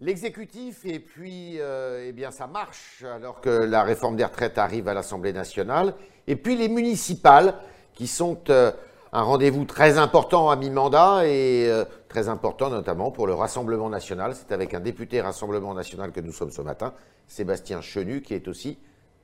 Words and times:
L'exécutif 0.00 0.84
et 0.84 1.00
puis 1.00 1.58
euh, 1.58 2.04
eh 2.06 2.12
bien 2.12 2.30
ça 2.30 2.46
marche 2.46 3.02
alors 3.02 3.40
que 3.40 3.48
la 3.48 3.82
réforme 3.82 4.14
des 4.14 4.26
retraites 4.26 4.58
arrive 4.58 4.88
à 4.88 4.92
l'Assemblée 4.92 5.32
nationale 5.32 5.94
et 6.26 6.36
puis 6.36 6.54
les 6.54 6.68
municipales 6.68 7.54
qui 7.94 8.06
sont 8.06 8.38
euh, 8.50 8.72
un 9.14 9.22
rendez-vous 9.22 9.64
très 9.64 9.96
important 9.96 10.50
à 10.50 10.56
mi-mandat 10.56 11.26
et 11.26 11.70
euh, 11.70 11.86
très 12.10 12.28
important 12.28 12.68
notamment 12.68 13.10
pour 13.10 13.26
le 13.26 13.32
Rassemblement 13.32 13.88
national. 13.88 14.34
C'est 14.34 14.52
avec 14.52 14.74
un 14.74 14.80
député 14.80 15.22
Rassemblement 15.22 15.72
national 15.72 16.12
que 16.12 16.20
nous 16.20 16.32
sommes 16.32 16.50
ce 16.50 16.60
matin, 16.60 16.92
Sébastien 17.26 17.80
Chenu, 17.80 18.20
qui 18.20 18.34
est 18.34 18.48
aussi 18.48 18.78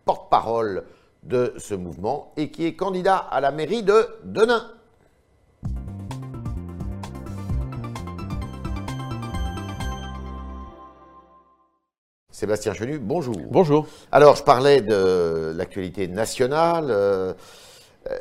porte-parole 0.07 0.85
de 1.23 1.53
ce 1.59 1.75
mouvement 1.75 2.33
et 2.39 2.51
qui 2.51 2.65
est 2.65 2.77
candidat 2.77 3.19
à 3.19 3.43
la 3.43 3.53
mairie 3.53 3.83
de 3.83 4.07
Denain. 4.25 4.71
Sébastien 12.43 12.75
Chenu, 12.75 12.99
bonjour. 12.99 13.37
Bonjour. 13.53 13.87
Alors, 14.11 14.35
je 14.35 14.43
parlais 14.43 14.81
de 14.81 15.53
l'actualité 15.57 16.09
nationale. 16.09 16.87
Euh, 16.91 17.33
euh, 18.11 18.19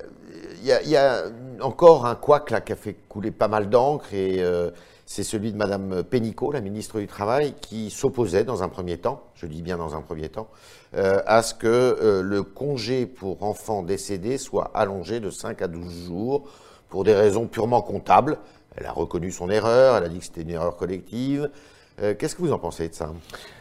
Il 0.60 0.68
y, 0.68 0.72
a- 0.72 0.82
il 0.84 0.90
y 0.92 0.96
a 0.96 1.24
encore 1.60 2.06
un 2.06 2.14
couac 2.14 2.52
là 2.52 2.62
qui 2.62 2.72
a 2.72 2.76
fait 2.76 2.94
couler 3.10 3.32
pas 3.32 3.48
mal 3.48 3.68
d'encre 3.68 4.14
et 4.14 4.36
euh, 4.44 4.70
c'est 5.08 5.24
celui 5.24 5.52
de 5.52 5.58
Madame 5.58 6.04
Pénicaud, 6.04 6.52
la 6.52 6.62
ministre 6.62 7.00
du 7.00 7.08
Travail, 7.08 7.56
qui 7.62 7.90
s'opposait 7.90 8.44
dans 8.44 8.62
un 8.62 8.70
premier 8.70 9.00
temps, 9.00 9.24
je 9.34 9.48
dis 9.48 9.64
bien 9.64 9.78
dans 9.78 9.96
un 9.96 10.02
premier 10.02 10.30
temps, 10.30 10.50
euh, 10.94 11.20
à 11.26 11.42
ce 11.42 11.56
que 11.56 12.22
le 12.24 12.44
congé 12.44 13.08
pour 13.08 13.42
enfants 13.42 13.82
décédés 13.82 14.38
soit 14.38 14.70
allongé 14.76 15.20
de 15.20 15.32
5 15.32 15.64
à 15.64 15.68
12 15.68 16.06
jours 16.06 16.48
pour 16.90 17.04
des 17.04 17.16
raisons 17.16 17.48
purement 17.48 17.82
comptables. 17.82 18.38
Elle 18.78 18.86
a 18.86 18.92
reconnu 18.92 19.32
son 19.32 19.50
erreur, 19.50 19.98
elle 19.98 20.04
a 20.04 20.10
dit 20.10 20.20
que 20.20 20.26
c'était 20.26 20.44
une 20.44 20.52
erreur 20.52 20.78
collective. 20.78 21.50
Euh, 22.02 22.14
Qu'est-ce 22.18 22.36
que 22.36 22.42
vous 22.42 22.54
en 22.54 22.60
pensez 22.60 22.90
de 22.90 22.94
ça? 22.94 23.12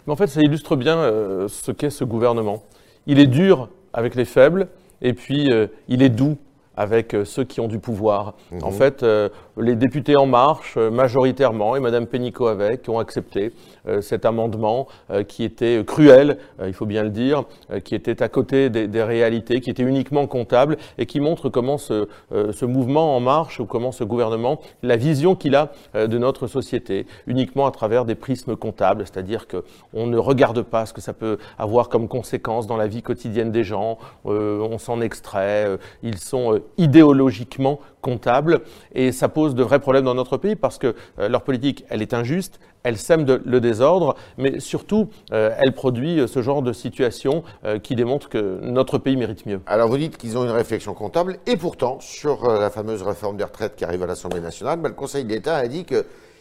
Mais 0.07 0.13
en 0.13 0.17
fait, 0.17 0.27
ça 0.27 0.41
illustre 0.41 0.77
bien 0.77 0.97
euh, 0.97 1.49
ce 1.49 1.73
qu'est 1.73 1.91
ce 1.91 2.05
gouvernement. 2.05 2.63
Il 3.07 3.19
est 3.19 3.27
dur 3.27 3.69
avec 3.93 4.15
les 4.15 4.25
faibles, 4.25 4.69
et 5.03 5.13
puis 5.13 5.53
euh, 5.53 5.67
il 5.89 6.03
est 6.03 6.09
doux 6.09 6.39
avec 6.77 7.15
ceux 7.25 7.45
qui 7.45 7.61
ont 7.61 7.69
du 7.69 7.79
pouvoir. 7.79 8.35
En 8.63 8.71
fait, 8.71 9.03
euh, 9.03 9.29
les 9.61 9.77
députés 9.77 10.17
En 10.17 10.27
Marche, 10.27 10.75
euh, 10.77 10.91
majoritairement, 10.91 11.77
et 11.77 11.81
Madame 11.81 12.07
Pénicaud 12.07 12.47
avec, 12.47 12.89
ont 12.89 12.99
accepté 12.99 13.53
euh, 13.87 14.01
cet 14.01 14.25
amendement 14.25 14.87
euh, 15.11 15.23
qui 15.23 15.45
était 15.45 15.83
cruel, 15.87 16.39
il 16.67 16.73
faut 16.73 16.87
bien 16.87 17.03
le 17.03 17.11
dire, 17.11 17.45
qui 17.85 17.95
était 17.95 18.23
à 18.23 18.29
côté 18.29 18.71
des, 18.71 19.03
réalités, 19.03 19.61
qui 19.61 19.71
était 19.71 19.83
uniquement 19.83 20.27
comptable, 20.27 20.77
et 20.99 21.07
qui 21.07 21.21
montre 21.21 21.49
comment 21.49 21.79
ce, 21.79 22.09
ce 22.31 22.65
mouvement 22.65 23.17
En 23.17 23.21
Marche, 23.21 23.61
ou 23.61 23.67
comment 23.67 23.93
ce 23.93 24.05
gouvernement, 24.05 24.61
la 24.83 24.97
vision 24.97 25.35
qu'il 25.35 25.55
a 25.55 25.73
de 25.95 26.19
notre 26.19 26.47
société, 26.47 27.07
uniquement 27.27 27.67
à 27.67 27.71
travers 27.71 28.05
des 28.05 28.15
prismes 28.15 28.57
comptables, 28.57 29.05
c'est-à-dire 29.07 29.47
qu'on 29.49 30.07
ne 30.07 30.19
regarde 30.19 30.63
pas 30.63 30.87
ce 30.87 30.93
que 30.93 31.01
ça 31.01 31.13
peut 31.13 31.39
avoir 31.59 31.89
comme 31.89 32.09
conséquence 32.09 32.67
dans 32.67 32.77
la 32.77 32.87
vie 32.87 33.03
quotidienne 33.03 33.51
des 33.51 33.65
gens, 33.65 33.99
on 34.25 34.79
s'en 34.79 35.01
extrait, 35.01 35.79
ils 36.03 36.19
sont 36.19 36.61
idéologiquement 36.77 37.81
comptables, 38.01 38.61
et 38.95 39.13
ça 39.13 39.29
pose 39.29 39.50
de 39.55 39.63
vrais 39.63 39.81
problèmes 39.81 40.05
dans 40.05 40.15
notre 40.15 40.37
pays 40.37 40.57
parce 40.57 40.79
que 40.79 40.95
euh, 41.19 41.29
leur 41.29 41.43
politique, 41.43 41.85
elle 41.89 42.03
est 42.03 42.15
injuste, 42.15 42.61
elle 42.83 42.97
sème 42.97 43.27
le 43.45 43.61
désordre, 43.61 44.17
mais 44.39 44.61
surtout, 44.61 45.09
euh, 45.33 45.55
elle 45.59 45.73
produit 45.73 46.21
euh, 46.21 46.27
ce 46.27 46.43
genre 46.43 46.63
de 46.63 46.73
situation 46.73 47.43
qui 47.83 47.95
démontre 47.95 48.29
que 48.29 48.61
notre 48.63 48.99
pays 48.99 49.17
mérite 49.17 49.47
mieux. 49.47 49.61
Alors 49.67 49.89
vous 49.89 49.99
dites 49.99 50.17
qu'ils 50.17 50.39
ont 50.39 50.45
une 50.45 50.51
réflexion 50.51 50.95
comptable, 50.95 51.39
et 51.47 51.57
pourtant, 51.57 51.99
sur 52.01 52.49
la 52.49 52.71
fameuse 52.71 53.03
réforme 53.03 53.37
des 53.37 53.45
retraites 53.45 53.77
qui 53.77 53.85
arrive 53.85 54.03
à 54.03 54.07
l'Assemblée 54.07 54.41
nationale, 54.41 54.81
ben, 54.81 54.89
le 54.89 54.95
Conseil 54.95 55.25
d'État 55.25 55.57
a 55.57 55.69
dit 55.69 55.85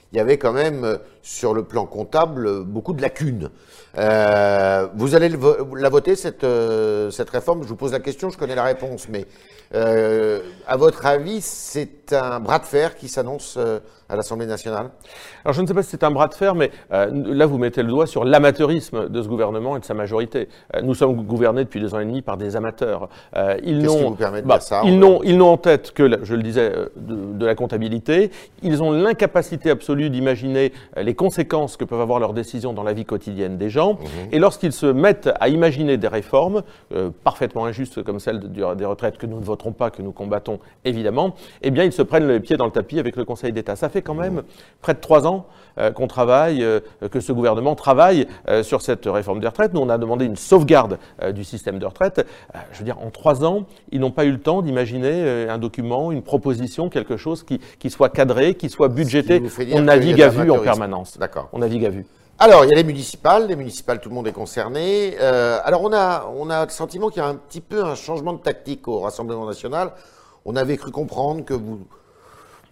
qu'il 0.10 0.18
y 0.18 0.22
avait 0.22 0.38
quand 0.38 0.54
même, 0.54 0.84
euh, 0.84 0.98
sur 1.22 1.54
le 1.54 1.64
plan 1.64 1.86
comptable, 1.86 2.64
beaucoup 2.64 2.94
de 2.94 3.02
lacunes. 3.02 3.50
Euh, 3.98 4.88
vous 4.96 5.16
allez 5.16 5.30
la 5.30 5.90
voter, 5.90 6.16
cette, 6.16 6.44
euh, 6.44 7.12
cette 7.12 7.30
réforme? 7.30 7.64
Je 7.64 7.68
vous 7.68 7.76
pose 7.76 7.92
la 7.92 8.00
question, 8.00 8.30
je 8.30 8.38
connais 8.38 8.56
la 8.56 8.64
réponse, 8.64 9.08
mais 9.10 9.26
euh, 9.75 10.42
à 10.68 10.78
votre 10.78 11.06
avis, 11.06 11.42
c'est 11.42 12.14
un 12.14 12.40
bras 12.40 12.59
de 12.59 12.66
fer 12.66 12.96
qui 12.96 13.08
s'annonce 13.08 13.56
euh, 13.58 13.80
à 14.09 14.16
l'Assemblée 14.16 14.46
nationale 14.47 14.90
Alors 15.46 15.53
je 15.53 15.62
ne 15.62 15.68
sais 15.68 15.74
pas 15.74 15.84
si 15.84 15.90
c'est 15.92 16.03
un 16.03 16.12
bras 16.12 16.28
de 16.28 16.34
fer, 16.34 16.56
mais 16.56 16.72
euh, 16.92 17.08
là 17.12 17.46
vous 17.46 17.58
mettez 17.58 17.84
le 17.84 17.90
doigt 17.90 18.08
sur 18.08 18.25
l'amateurisme 18.25 19.08
de 19.08 19.22
ce 19.22 19.28
gouvernement 19.28 19.78
et 19.78 19.80
de 19.80 19.86
sa 19.86 19.94
majorité. 19.94 20.50
Euh, 20.75 20.81
nous 20.81 20.96
sommes 20.96 21.16
gouvernés 21.24 21.64
depuis 21.64 21.80
deux 21.80 21.94
ans 21.94 22.00
et 22.00 22.06
demi 22.06 22.22
par 22.22 22.38
des 22.38 22.56
amateurs. 22.56 23.09
Euh, 23.36 23.58
ils 23.64 23.80
n'ont 23.84 24.12
bah, 24.44 24.59
ils 24.84 24.94
On- 24.94 24.98
n'ont 24.98 25.24
ils 25.24 25.38
n'ont 25.38 25.50
en 25.52 25.58
tête 25.58 25.92
que, 25.92 26.24
je 26.24 26.34
le 26.36 26.42
disais, 26.44 26.72
euh, 26.75 26.86
de, 26.96 27.38
de 27.38 27.46
la 27.46 27.56
comptabilité. 27.56 28.31
Ils 28.64 28.81
ont 28.81 28.92
l'incapacité 28.92 29.69
absolue 29.69 30.09
d'imaginer 30.09 30.74
les 30.98 31.14
conséquences 31.14 31.78
que 31.78 31.86
peuvent 31.86 32.02
avoir 32.02 32.19
leurs 32.19 32.34
décisions 32.34 32.74
dans 32.74 32.84
la 32.84 32.94
vie 32.94 33.06
quotidienne 33.06 33.58
des 33.58 33.69
gens. 33.69 33.94
Mhm. 33.94 34.08
Et 34.31 34.40
lorsqu'ils 34.40 34.74
se 34.74 34.86
mettent 34.88 35.30
à 35.40 35.50
imaginer 35.50 35.98
des 35.98 36.08
réformes 36.08 36.64
parfaitement 37.24 37.66
injustes 37.66 38.03
comme 38.03 38.19
celle 38.19 38.40
de- 38.40 38.74
des 38.75 38.86
retraites 38.86 39.18
que 39.18 39.25
nous 39.25 39.40
ne 39.40 39.44
voterons 39.46 39.72
pas, 39.72 39.92
que 39.92 40.02
nous 40.02 40.12
combattons 40.12 40.59
évidemment, 40.86 41.36
eh 41.62 41.72
bien 41.72 41.84
ils 41.84 41.92
se 41.94 42.02
prennent 42.02 42.28
les 42.28 42.40
pieds 42.40 42.58
dans 42.58 42.66
le 42.66 42.72
tapis 42.72 43.00
avec 43.00 43.16
le 43.16 43.25
Conseil 43.25 43.52
d'État. 43.53 43.75
Ça 43.75 43.90
fait 43.90 43.99
quand 44.02 44.14
même 44.14 44.44
près 44.82 44.94
de 44.94 45.00
trois 45.00 45.28
ans 45.28 45.46
euh, 45.78 45.92
qu'on 45.92 46.08
travaille, 46.08 46.64
euh, 46.64 46.80
que 47.12 47.20
ce 47.20 47.32
gouvernement 47.32 47.76
travaille 47.76 48.28
euh, 48.48 48.64
sur 48.64 48.82
cette 48.82 49.06
réforme 49.06 49.40
des 49.40 49.48
retraites. 49.48 49.74
Nous, 49.74 49.82
on 49.82 49.90
a 49.90 49.98
demandé 49.98 50.26
une 50.26 50.36
sauvegarde 50.36 50.98
du 51.34 51.44
système 51.44 51.80
de 51.80 51.86
retraite. 51.86 52.26
Je 52.72 52.80
veux 52.80 52.86
dire, 52.86 53.00
en 53.00 53.10
trois 53.10 53.46
ans, 53.46 53.66
ils 53.92 54.00
n'ont 54.00 54.12
pas 54.12 54.26
eu 54.26 54.32
le 54.32 54.40
temps 54.40 54.62
d'imaginer 54.62 55.48
un 55.50 55.58
document, 55.58 56.12
une 56.12 56.22
proposition, 56.24 56.90
quelque 56.90 57.18
chose 57.18 57.44
qui, 57.44 57.60
qui 57.80 57.90
soit 57.90 58.10
cadré, 58.10 58.56
qui 58.56 58.70
soit 58.70 58.88
budgété. 58.88 59.42
On 59.74 59.82
navigue 59.82 60.22
à 60.22 60.30
vue 60.30 60.52
en 60.52 60.60
permanence. 60.60 61.18
D'accord. 61.18 61.50
On 61.54 61.60
navigue 61.60 61.86
à 61.86 61.90
vue. 61.90 62.06
Alors, 62.42 62.64
il 62.64 62.70
y 62.70 62.72
a 62.72 62.76
les 62.76 62.86
municipales. 62.86 63.48
Les 63.48 63.58
municipales, 63.58 64.00
tout 64.00 64.08
le 64.08 64.16
monde 64.16 64.26
est 64.26 64.31
concerné. 64.31 65.18
Euh, 65.20 65.60
alors, 65.66 65.81
on 65.84 65.92
a, 65.92 66.31
on 66.38 66.50
a 66.50 66.64
le 66.64 66.72
sentiment 66.72 67.10
qu'il 67.10 67.22
y 67.22 67.26
a 67.26 67.28
un 67.28 67.36
petit 67.36 67.60
peu 67.60 67.84
un 67.84 67.96
changement 67.96 68.31
de 68.31 68.40
tactique 68.40 68.88
au 68.88 69.00
Rassemblement 69.00 69.46
national. 69.46 69.92
On 70.46 70.56
avait 70.56 70.78
cru 70.78 70.90
comprendre 70.90 71.44
que 71.44 71.54
vous, 71.54 71.81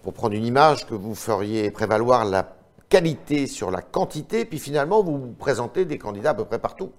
pour 0.04 0.14
prendre 0.14 0.36
une 0.36 0.46
image, 0.46 0.86
que 0.88 0.94
vous 0.96 1.16
feriez 1.16 1.72
prévaloir 1.72 2.26
la 2.26 2.48
qualité 2.90 3.48
sur 3.48 3.72
la 3.72 3.82
quantité, 3.82 4.46
puis 4.46 4.60
finalement, 4.60 5.04
vous 5.04 5.34
présentez 5.38 5.86
des 5.86 5.98
candidats 5.98 6.30
à 6.32 6.34
peu 6.34 6.46
près 6.46 6.60
partout. 6.60 6.92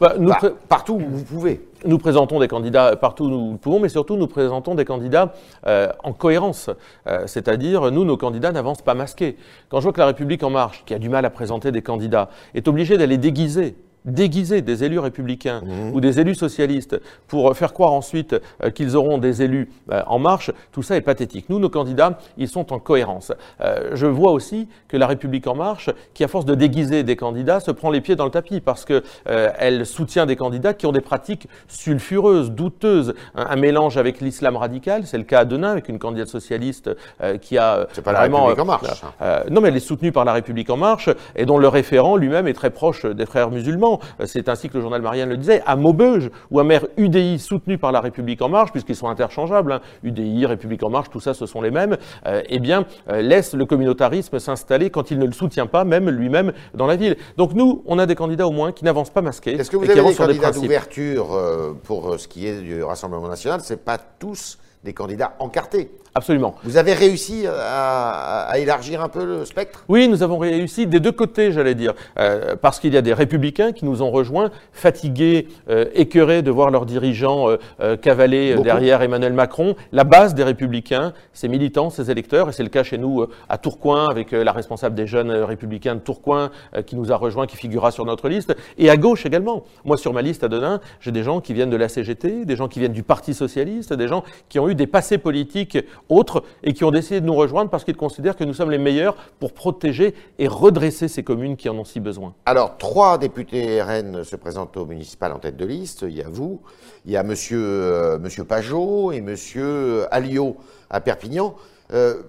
Bah, 0.00 0.14
nous, 0.18 0.30
pré- 0.32 0.52
partout 0.68 0.94
où 0.94 1.00
vous 1.10 1.24
pouvez. 1.24 1.68
nous 1.84 1.98
présentons 1.98 2.38
des 2.38 2.48
candidats 2.48 2.94
partout 2.96 3.24
où 3.24 3.28
nous 3.28 3.52
le 3.52 3.58
pouvons, 3.58 3.80
mais 3.80 3.88
surtout 3.88 4.16
nous 4.16 4.28
présentons 4.28 4.74
des 4.74 4.84
candidats 4.84 5.32
euh, 5.66 5.88
en 6.04 6.12
cohérence. 6.12 6.70
Euh, 7.08 7.26
C'est-à-dire, 7.26 7.90
nous, 7.90 8.04
nos 8.04 8.16
candidats 8.16 8.52
n'avancent 8.52 8.82
pas 8.82 8.94
masqués. 8.94 9.36
Quand 9.68 9.78
je 9.80 9.84
vois 9.84 9.92
que 9.92 9.98
la 10.00 10.06
République 10.06 10.42
En 10.44 10.50
Marche, 10.50 10.84
qui 10.86 10.94
a 10.94 10.98
du 10.98 11.08
mal 11.08 11.24
à 11.24 11.30
présenter 11.30 11.72
des 11.72 11.82
candidats, 11.82 12.30
est 12.54 12.68
obligée 12.68 12.96
d'aller 12.96 13.18
déguiser 13.18 13.76
déguiser 14.06 14.62
des 14.62 14.84
élus 14.84 14.98
républicains 14.98 15.62
ou 15.92 16.00
des 16.00 16.20
élus 16.20 16.34
socialistes 16.34 17.00
pour 17.26 17.56
faire 17.56 17.72
croire 17.72 17.92
ensuite 17.92 18.36
euh, 18.62 18.70
qu'ils 18.70 18.96
auront 18.96 19.18
des 19.18 19.42
élus 19.42 19.68
euh, 19.90 20.02
en 20.06 20.18
marche, 20.18 20.50
tout 20.72 20.82
ça 20.82 20.96
est 20.96 21.00
pathétique. 21.00 21.46
Nous, 21.48 21.58
nos 21.58 21.68
candidats, 21.68 22.18
ils 22.38 22.48
sont 22.48 22.72
en 22.72 22.78
cohérence. 22.78 23.32
Euh, 23.60 23.90
je 23.94 24.06
vois 24.06 24.30
aussi 24.30 24.68
que 24.88 24.96
la 24.96 25.06
République 25.06 25.46
en 25.46 25.54
marche, 25.54 25.90
qui 26.14 26.24
à 26.24 26.28
force 26.28 26.44
de 26.44 26.54
déguiser 26.54 27.02
des 27.02 27.16
candidats, 27.16 27.60
se 27.60 27.70
prend 27.70 27.90
les 27.90 28.00
pieds 28.00 28.16
dans 28.16 28.24
le 28.24 28.30
tapis 28.30 28.60
parce 28.60 28.84
que 28.84 29.02
euh, 29.28 29.50
elle 29.58 29.84
soutient 29.86 30.26
des 30.26 30.36
candidats 30.36 30.72
qui 30.74 30.86
ont 30.86 30.92
des 30.92 31.00
pratiques 31.00 31.48
sulfureuses, 31.68 32.50
douteuses, 32.52 33.14
un, 33.34 33.46
un 33.50 33.56
mélange 33.56 33.96
avec 33.96 34.20
l'islam 34.20 34.56
radical. 34.56 35.02
C'est 35.04 35.18
le 35.18 35.24
cas 35.24 35.40
à 35.40 35.44
Denain 35.44 35.70
avec 35.72 35.88
une 35.88 35.98
candidate 35.98 36.28
socialiste 36.28 36.90
euh, 37.20 37.38
qui 37.38 37.58
a 37.58 37.86
C'est 37.92 38.02
pas 38.02 38.12
la 38.12 38.20
vraiment 38.20 38.44
République 38.46 38.62
En 38.62 38.66
Marche. 38.66 39.02
euh, 39.22 39.44
non, 39.50 39.60
mais 39.60 39.68
elle 39.68 39.76
est 39.76 39.80
soutenue 39.80 40.12
par 40.12 40.24
la 40.24 40.32
République 40.32 40.70
en 40.70 40.76
marche 40.76 41.08
et 41.34 41.44
dont 41.44 41.58
le 41.58 41.68
référent 41.68 42.16
lui-même 42.16 42.46
est 42.46 42.54
très 42.54 42.70
proche 42.70 43.04
des 43.04 43.26
frères 43.26 43.50
musulmans. 43.50 43.95
Euh, 44.20 44.26
C'est 44.26 44.48
ainsi 44.48 44.68
que 44.68 44.76
le 44.76 44.80
journal 44.80 45.02
Marianne 45.02 45.28
le 45.28 45.36
disait. 45.36 45.62
À 45.66 45.76
Maubeuge, 45.76 46.30
où 46.50 46.60
un 46.60 46.64
maire 46.64 46.86
UDI 46.96 47.38
soutenu 47.38 47.78
par 47.78 47.92
la 47.92 48.00
République 48.00 48.42
en 48.42 48.48
marche, 48.48 48.72
puisqu'ils 48.72 48.96
sont 48.96 49.08
interchangeables, 49.08 49.72
hein, 49.72 49.80
UDI, 50.02 50.46
République 50.46 50.82
en 50.82 50.90
marche, 50.90 51.10
tout 51.10 51.20
ça, 51.20 51.34
ce 51.34 51.46
sont 51.46 51.60
les 51.60 51.70
mêmes, 51.70 51.96
euh, 52.26 52.42
eh 52.48 52.58
bien, 52.58 52.84
euh, 53.10 53.22
laisse 53.22 53.54
le 53.54 53.64
communautarisme 53.66 54.38
s'installer 54.38 54.90
quand 54.90 55.10
il 55.10 55.18
ne 55.18 55.26
le 55.26 55.32
soutient 55.32 55.66
pas, 55.66 55.84
même 55.84 56.10
lui-même, 56.10 56.52
dans 56.74 56.86
la 56.86 56.96
ville. 56.96 57.16
Donc 57.36 57.54
nous, 57.54 57.82
on 57.86 57.98
a 57.98 58.06
des 58.06 58.14
candidats 58.14 58.46
au 58.46 58.52
moins 58.52 58.72
qui 58.72 58.84
n'avancent 58.84 59.10
pas 59.10 59.22
masqués 59.22 59.54
Est-ce 59.54 59.70
que 59.70 59.76
vous 59.76 59.84
et 59.84 59.90
avez 59.90 60.02
des 60.02 60.14
candidats 60.14 60.52
d'ouverture 60.52 61.38
pour 61.84 62.18
ce 62.18 62.28
qui 62.28 62.46
est 62.46 62.60
du 62.60 62.82
Rassemblement 62.82 63.28
national? 63.28 63.60
C'est 63.62 63.84
pas 63.84 63.98
tous 63.98 64.58
des 64.86 64.94
candidats 64.94 65.34
encartés. 65.40 65.90
Absolument. 66.14 66.54
Vous 66.64 66.78
avez 66.78 66.94
réussi 66.94 67.44
à, 67.46 68.46
à 68.48 68.56
élargir 68.58 69.02
un 69.02 69.10
peu 69.10 69.22
le 69.26 69.44
spectre? 69.44 69.84
Oui, 69.86 70.08
nous 70.08 70.22
avons 70.22 70.38
réussi 70.38 70.86
des 70.86 70.98
deux 70.98 71.12
côtés, 71.12 71.52
j'allais 71.52 71.74
dire, 71.74 71.92
Euh, 72.18 72.56
parce 72.56 72.80
qu'il 72.80 72.94
y 72.94 72.96
a 72.96 73.02
des 73.02 73.12
républicains 73.12 73.72
qui 73.72 73.84
nous 73.84 74.00
ont 74.00 74.10
rejoints, 74.10 74.50
fatigués, 74.72 75.48
euh, 75.68 75.84
écœurés 75.94 76.40
de 76.40 76.50
voir 76.50 76.70
leurs 76.70 76.86
dirigeants 76.86 77.50
euh, 77.50 77.56
euh, 77.80 77.96
cavaler 77.98 78.52
euh, 78.52 78.54
Beaucoup. 78.54 78.64
derrière 78.64 79.02
Emmanuel 79.02 79.34
Macron. 79.34 79.74
La 79.92 80.04
base 80.04 80.34
des 80.34 80.42
républicains, 80.44 81.12
ses 81.34 81.48
militants, 81.48 81.90
ses 81.90 82.10
électeurs, 82.10 82.48
et 82.48 82.52
c'est 82.52 82.62
le 82.62 82.70
cas 82.70 82.82
chez 82.84 82.96
nous 82.96 83.20
euh, 83.22 83.28
à 83.50 83.58
Tourcoing, 83.58 84.08
avec 84.08 84.32
euh, 84.32 84.42
la 84.42 84.52
responsable 84.52 84.94
des 84.94 85.06
jeunes 85.06 85.30
euh, 85.30 85.44
républicains 85.44 85.96
de 85.96 86.00
Tourcoing 86.00 86.50
euh, 86.74 86.80
qui 86.80 86.96
nous 86.96 87.12
a 87.12 87.16
rejoints, 87.16 87.46
qui 87.46 87.56
figurera 87.58 87.90
sur 87.90 88.06
notre 88.06 88.28
liste, 88.30 88.56
et 88.78 88.88
à 88.88 88.96
gauche 88.96 89.26
également. 89.26 89.64
Moi, 89.84 89.98
sur 89.98 90.14
ma 90.14 90.22
liste 90.22 90.44
à 90.44 90.48
Denain, 90.48 90.80
j'ai 91.00 91.12
des 91.12 91.24
gens 91.24 91.42
qui 91.42 91.52
viennent 91.52 91.68
de 91.70 91.76
la 91.76 91.88
CGT, 91.90 92.46
des 92.46 92.56
gens 92.56 92.68
qui 92.68 92.78
viennent 92.78 92.92
du 92.94 93.02
Parti 93.02 93.34
socialiste, 93.34 93.92
des 93.92 94.08
gens 94.08 94.22
qui 94.48 94.58
ont 94.60 94.68
eu 94.70 94.74
des 94.76 94.86
passés 94.86 95.18
politiques 95.18 95.78
autres, 96.08 96.44
et 96.62 96.72
qui 96.72 96.84
ont 96.84 96.90
décidé 96.90 97.20
de 97.20 97.26
nous 97.26 97.34
rejoindre 97.34 97.70
parce 97.70 97.84
qu'ils 97.84 97.96
considèrent 97.96 98.36
que 98.36 98.44
nous 98.44 98.54
sommes 98.54 98.70
les 98.70 98.78
meilleurs 98.78 99.16
pour 99.40 99.52
protéger 99.52 100.14
et 100.38 100.48
redresser 100.48 101.08
ces 101.08 101.22
communes 101.22 101.56
qui 101.56 101.68
en 101.68 101.76
ont 101.76 101.84
si 101.84 102.00
besoin. 102.00 102.34
Alors, 102.44 102.76
trois 102.76 103.18
députés 103.18 103.82
RN 103.82 104.24
se 104.24 104.36
présentent 104.36 104.76
au 104.76 104.86
municipal 104.86 105.32
en 105.32 105.38
tête 105.38 105.56
de 105.56 105.64
liste. 105.64 106.04
Il 106.08 106.16
y 106.16 106.22
a 106.22 106.28
vous, 106.28 106.60
il 107.04 107.12
y 107.12 107.16
a 107.16 107.22
monsieur, 107.22 107.62
euh, 107.62 108.18
monsieur 108.18 108.44
Pajot 108.44 109.12
et 109.12 109.20
monsieur 109.20 110.06
Alliot 110.12 110.56
à 110.90 111.00
Perpignan. 111.00 111.54
Euh, 111.92 112.22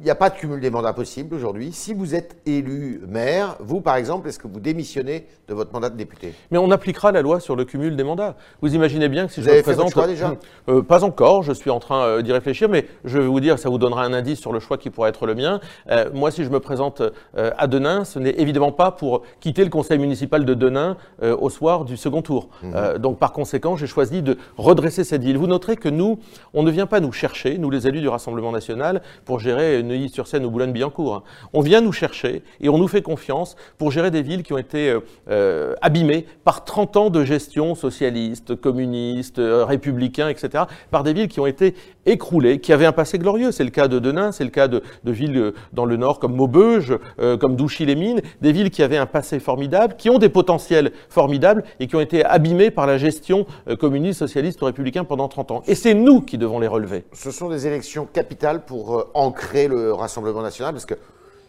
il 0.00 0.04
n'y 0.04 0.10
a 0.10 0.14
pas 0.14 0.30
de 0.30 0.34
cumul 0.34 0.60
des 0.60 0.70
mandats 0.70 0.94
possible 0.94 1.34
aujourd'hui. 1.34 1.72
Si 1.72 1.92
vous 1.92 2.14
êtes 2.14 2.36
élu 2.46 3.02
maire, 3.06 3.56
vous 3.60 3.82
par 3.82 3.96
exemple, 3.96 4.28
est-ce 4.28 4.38
que 4.38 4.48
vous 4.48 4.58
démissionnez 4.58 5.26
de 5.46 5.52
votre 5.52 5.74
mandat 5.74 5.90
de 5.90 5.96
député? 5.96 6.32
Mais 6.50 6.56
on 6.56 6.70
appliquera 6.70 7.12
la 7.12 7.20
loi 7.20 7.38
sur 7.38 7.54
le 7.54 7.66
cumul 7.66 7.96
des 7.96 8.02
mandats. 8.02 8.34
Vous 8.62 8.74
imaginez 8.74 9.10
bien 9.10 9.26
que 9.26 9.32
si 9.32 9.40
Vous 9.40 9.46
je 9.46 9.50
avez 9.50 9.58
me 9.58 9.62
fait 9.62 9.74
votre 9.74 9.90
présente, 9.90 9.92
choix 9.92 10.06
déjà? 10.06 10.36
Euh, 10.70 10.80
pas 10.80 11.04
encore, 11.04 11.42
je 11.42 11.52
suis 11.52 11.68
en 11.68 11.80
train 11.80 12.02
euh, 12.02 12.22
d'y 12.22 12.32
réfléchir, 12.32 12.70
mais 12.70 12.86
je 13.04 13.18
vais 13.18 13.26
vous 13.26 13.40
dire, 13.40 13.58
ça 13.58 13.68
vous 13.68 13.76
donnera 13.76 14.02
un 14.04 14.14
indice 14.14 14.40
sur 14.40 14.54
le 14.54 14.58
choix 14.58 14.78
qui 14.78 14.88
pourrait 14.88 15.10
être 15.10 15.26
le 15.26 15.34
mien. 15.34 15.60
Euh, 15.90 16.08
moi, 16.14 16.30
si 16.30 16.44
je 16.44 16.48
me 16.48 16.60
présente 16.60 17.02
euh, 17.36 17.50
à 17.58 17.66
Denain, 17.66 18.04
ce 18.04 18.18
n'est 18.18 18.40
évidemment 18.40 18.72
pas 18.72 18.92
pour 18.92 19.20
quitter 19.40 19.64
le 19.64 19.70
conseil 19.70 19.98
municipal 19.98 20.46
de 20.46 20.54
Denain 20.54 20.96
euh, 21.22 21.36
au 21.36 21.50
soir 21.50 21.84
du 21.84 21.98
second 21.98 22.22
tour. 22.22 22.48
Mhm. 22.62 22.72
Euh, 22.74 22.98
donc, 22.98 23.18
par 23.18 23.32
conséquent, 23.32 23.76
j'ai 23.76 23.86
choisi 23.86 24.22
de 24.22 24.38
redresser 24.56 25.04
cette 25.04 25.22
ville. 25.22 25.36
Vous 25.36 25.46
noterez 25.46 25.76
que 25.76 25.90
nous, 25.90 26.20
on 26.54 26.62
ne 26.62 26.70
vient 26.70 26.86
pas 26.86 27.00
nous 27.00 27.12
chercher, 27.12 27.58
nous 27.58 27.68
les 27.68 27.86
élus 27.86 28.00
du 28.00 28.08
Rassemblement 28.08 28.50
national, 28.50 29.02
pour 29.26 29.40
gérer 29.40 29.82
Neuilly-sur-Seine 29.90 30.44
ou 30.44 30.50
Boulogne-Billancourt. 30.50 31.16
hein. 31.16 31.22
On 31.52 31.60
vient 31.60 31.80
nous 31.80 31.92
chercher 31.92 32.42
et 32.60 32.68
on 32.68 32.78
nous 32.78 32.88
fait 32.88 33.02
confiance 33.02 33.56
pour 33.78 33.90
gérer 33.90 34.10
des 34.10 34.22
villes 34.22 34.42
qui 34.42 34.52
ont 34.52 34.58
été 34.58 34.90
euh, 34.90 35.00
euh, 35.30 35.74
abîmées 35.82 36.26
par 36.44 36.64
30 36.64 36.96
ans 36.96 37.10
de 37.10 37.24
gestion 37.24 37.74
socialiste, 37.74 38.54
communiste, 38.54 39.38
euh, 39.38 39.64
républicain, 39.64 40.28
etc. 40.28 40.64
Par 40.90 41.02
des 41.02 41.12
villes 41.12 41.28
qui 41.28 41.40
ont 41.40 41.46
été 41.46 41.74
écroulées, 42.06 42.60
qui 42.60 42.72
avaient 42.72 42.86
un 42.86 42.92
passé 42.92 43.18
glorieux. 43.18 43.52
C'est 43.52 43.64
le 43.64 43.70
cas 43.70 43.88
de 43.88 43.98
Denain, 43.98 44.32
c'est 44.32 44.44
le 44.44 44.50
cas 44.50 44.68
de, 44.68 44.82
villes 45.04 45.52
dans 45.72 45.84
le 45.84 45.96
nord 45.96 46.18
comme 46.18 46.34
Maubeuge, 46.34 46.96
comme 47.40 47.56
Douchy-les-Mines, 47.56 48.20
des 48.40 48.52
villes 48.52 48.70
qui 48.70 48.82
avaient 48.82 48.96
un 48.96 49.06
passé 49.06 49.40
formidable, 49.40 49.96
qui 49.98 50.08
ont 50.08 50.18
des 50.18 50.28
potentiels 50.28 50.92
formidables 51.08 51.64
et 51.80 51.88
qui 51.88 51.96
ont 51.96 52.00
été 52.00 52.24
abîmées 52.24 52.70
par 52.70 52.86
la 52.86 52.96
gestion 52.96 53.44
communiste, 53.80 54.20
socialiste 54.20 54.62
ou 54.62 54.66
républicain 54.66 55.04
pendant 55.04 55.28
30 55.28 55.50
ans. 55.50 55.62
Et 55.66 55.74
c'est 55.74 55.94
nous 55.94 56.20
qui 56.20 56.38
devons 56.38 56.60
les 56.60 56.68
relever. 56.68 57.04
Ce 57.12 57.30
sont 57.30 57.48
des 57.48 57.66
élections 57.66 58.06
capitales 58.06 58.64
pour 58.64 59.10
ancrer 59.14 59.68
le 59.68 59.79
Rassemblement 59.88 60.42
national, 60.42 60.74
parce 60.74 60.86
que 60.86 60.94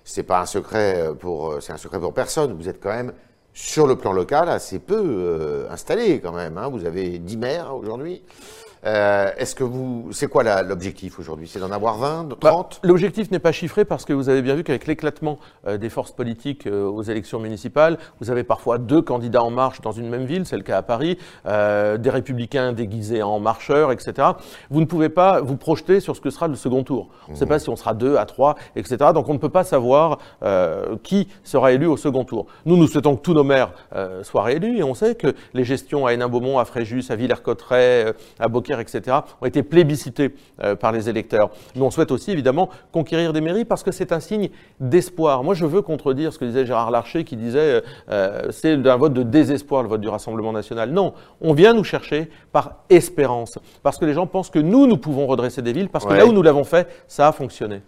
c'est 0.03 0.23
pas 0.23 0.41
un 0.41 0.45
secret 0.45 0.95
euh, 0.97 1.13
pour, 1.13 1.51
euh, 1.51 1.59
c'est 1.59 1.73
un 1.73 1.77
secret 1.77 1.99
pour 1.99 2.13
personne. 2.13 2.53
Vous 2.53 2.69
êtes 2.69 2.81
quand 2.81 2.89
même 2.89 3.13
sur 3.53 3.85
le 3.85 3.95
plan 3.95 4.13
local 4.13 4.49
assez 4.49 4.79
peu 4.79 5.01
euh, 5.03 5.69
installé 5.69 6.21
quand 6.21 6.31
même. 6.31 6.57
hein. 6.57 6.69
Vous 6.69 6.85
avez 6.85 7.19
10 7.19 7.37
maires 7.37 7.75
aujourd'hui. 7.75 8.23
Euh, 8.85 9.31
Est-ce 9.37 9.55
que 9.55 9.63
vous, 9.63 10.09
c'est 10.11 10.27
quoi 10.27 10.43
l'objectif 10.63 11.19
aujourd'hui? 11.19 11.47
C'est 11.47 11.59
d'en 11.59 11.71
avoir 11.71 11.97
20, 11.97 12.23
de 12.25 12.35
Bah, 12.35 12.49
30 12.49 12.81
L'objectif 12.83 13.29
n'est 13.31 13.39
pas 13.39 13.51
chiffré 13.51 13.85
parce 13.85 14.05
que 14.05 14.13
vous 14.13 14.29
avez 14.29 14.41
bien 14.41 14.55
vu 14.55 14.63
qu'avec 14.63 14.87
l'éclatement 14.87 15.37
euh, 15.67 15.77
des 15.77 15.89
forces 15.89 16.11
politiques 16.11 16.67
euh, 16.67 16.85
aux 16.85 17.03
élections 17.03 17.39
municipales, 17.39 17.97
vous 18.19 18.31
avez 18.31 18.43
parfois 18.43 18.77
deux 18.77 19.01
candidats 19.01 19.43
en 19.43 19.51
marche 19.51 19.81
dans 19.81 19.91
une 19.91 20.09
même 20.09 20.25
ville, 20.25 20.45
c'est 20.45 20.57
le 20.57 20.63
cas 20.63 20.77
à 20.77 20.81
Paris, 20.81 21.17
euh, 21.45 21.97
des 21.97 22.09
républicains 22.09 22.73
déguisés 22.73 23.21
en 23.21 23.39
marcheurs, 23.39 23.91
etc. 23.91 24.29
Vous 24.69 24.79
ne 24.79 24.85
pouvez 24.85 25.09
pas 25.09 25.41
vous 25.41 25.57
projeter 25.57 25.99
sur 25.99 26.15
ce 26.15 26.21
que 26.21 26.29
sera 26.29 26.47
le 26.47 26.55
second 26.55 26.83
tour. 26.83 27.09
On 27.27 27.33
ne 27.33 27.37
sait 27.37 27.45
pas 27.45 27.59
si 27.59 27.69
on 27.69 27.75
sera 27.75 27.93
deux 27.93 28.17
à 28.17 28.25
trois, 28.25 28.55
etc. 28.75 28.97
Donc 29.13 29.29
on 29.29 29.33
ne 29.33 29.39
peut 29.39 29.49
pas 29.49 29.63
savoir 29.63 30.17
euh, 30.43 30.95
qui 31.03 31.27
sera 31.43 31.71
élu 31.71 31.85
au 31.85 31.97
second 31.97 32.23
tour. 32.23 32.47
Nous, 32.65 32.77
nous 32.77 32.87
souhaitons 32.87 33.15
que 33.15 33.21
tous 33.21 33.33
nos 33.33 33.43
maires 33.43 33.71
euh, 33.95 34.23
soient 34.23 34.43
réélus 34.43 34.79
et 34.79 34.83
on 34.83 34.93
sait 34.93 35.15
que 35.15 35.35
les 35.53 35.63
gestions 35.63 36.05
à 36.05 36.13
Hénin-Beaumont, 36.13 36.59
à 36.59 36.65
Fréjus, 36.65 37.03
à 37.09 37.15
Villers-Cotterêts, 37.15 38.13
à 38.39 38.47
Etc., 38.79 39.17
ont 39.41 39.45
été 39.45 39.63
plébiscitées 39.63 40.33
euh, 40.63 40.75
par 40.75 40.91
les 40.91 41.09
électeurs. 41.09 41.49
Nous, 41.75 41.83
on 41.83 41.91
souhaite 41.91 42.11
aussi 42.11 42.31
évidemment 42.31 42.69
conquérir 42.91 43.33
des 43.33 43.41
mairies 43.41 43.65
parce 43.65 43.83
que 43.83 43.91
c'est 43.91 44.11
un 44.11 44.19
signe 44.19 44.49
d'espoir. 44.79 45.43
Moi, 45.43 45.53
je 45.53 45.65
veux 45.65 45.81
contredire 45.81 46.33
ce 46.33 46.39
que 46.39 46.45
disait 46.45 46.65
Gérard 46.65 46.91
Larcher 46.91 47.23
qui 47.23 47.35
disait 47.35 47.83
euh, 48.09 48.51
c'est 48.51 48.73
un 48.73 48.97
vote 48.97 49.13
de 49.13 49.23
désespoir, 49.23 49.83
le 49.83 49.89
vote 49.89 50.01
du 50.01 50.09
Rassemblement 50.09 50.51
national. 50.53 50.91
Non, 50.91 51.13
on 51.41 51.53
vient 51.53 51.73
nous 51.73 51.83
chercher 51.83 52.29
par 52.51 52.83
espérance 52.89 53.57
parce 53.83 53.97
que 53.97 54.05
les 54.05 54.13
gens 54.13 54.27
pensent 54.27 54.49
que 54.49 54.59
nous, 54.59 54.87
nous 54.87 54.97
pouvons 54.97 55.27
redresser 55.27 55.61
des 55.61 55.73
villes 55.73 55.89
parce 55.89 56.05
que 56.05 56.11
Ouais. 56.11 56.17
là 56.17 56.25
où 56.25 56.33
nous 56.33 56.41
l'avons 56.41 56.63
fait, 56.63 56.87
ça 57.07 57.27
a 57.27 57.31
fonctionné. 57.31 57.81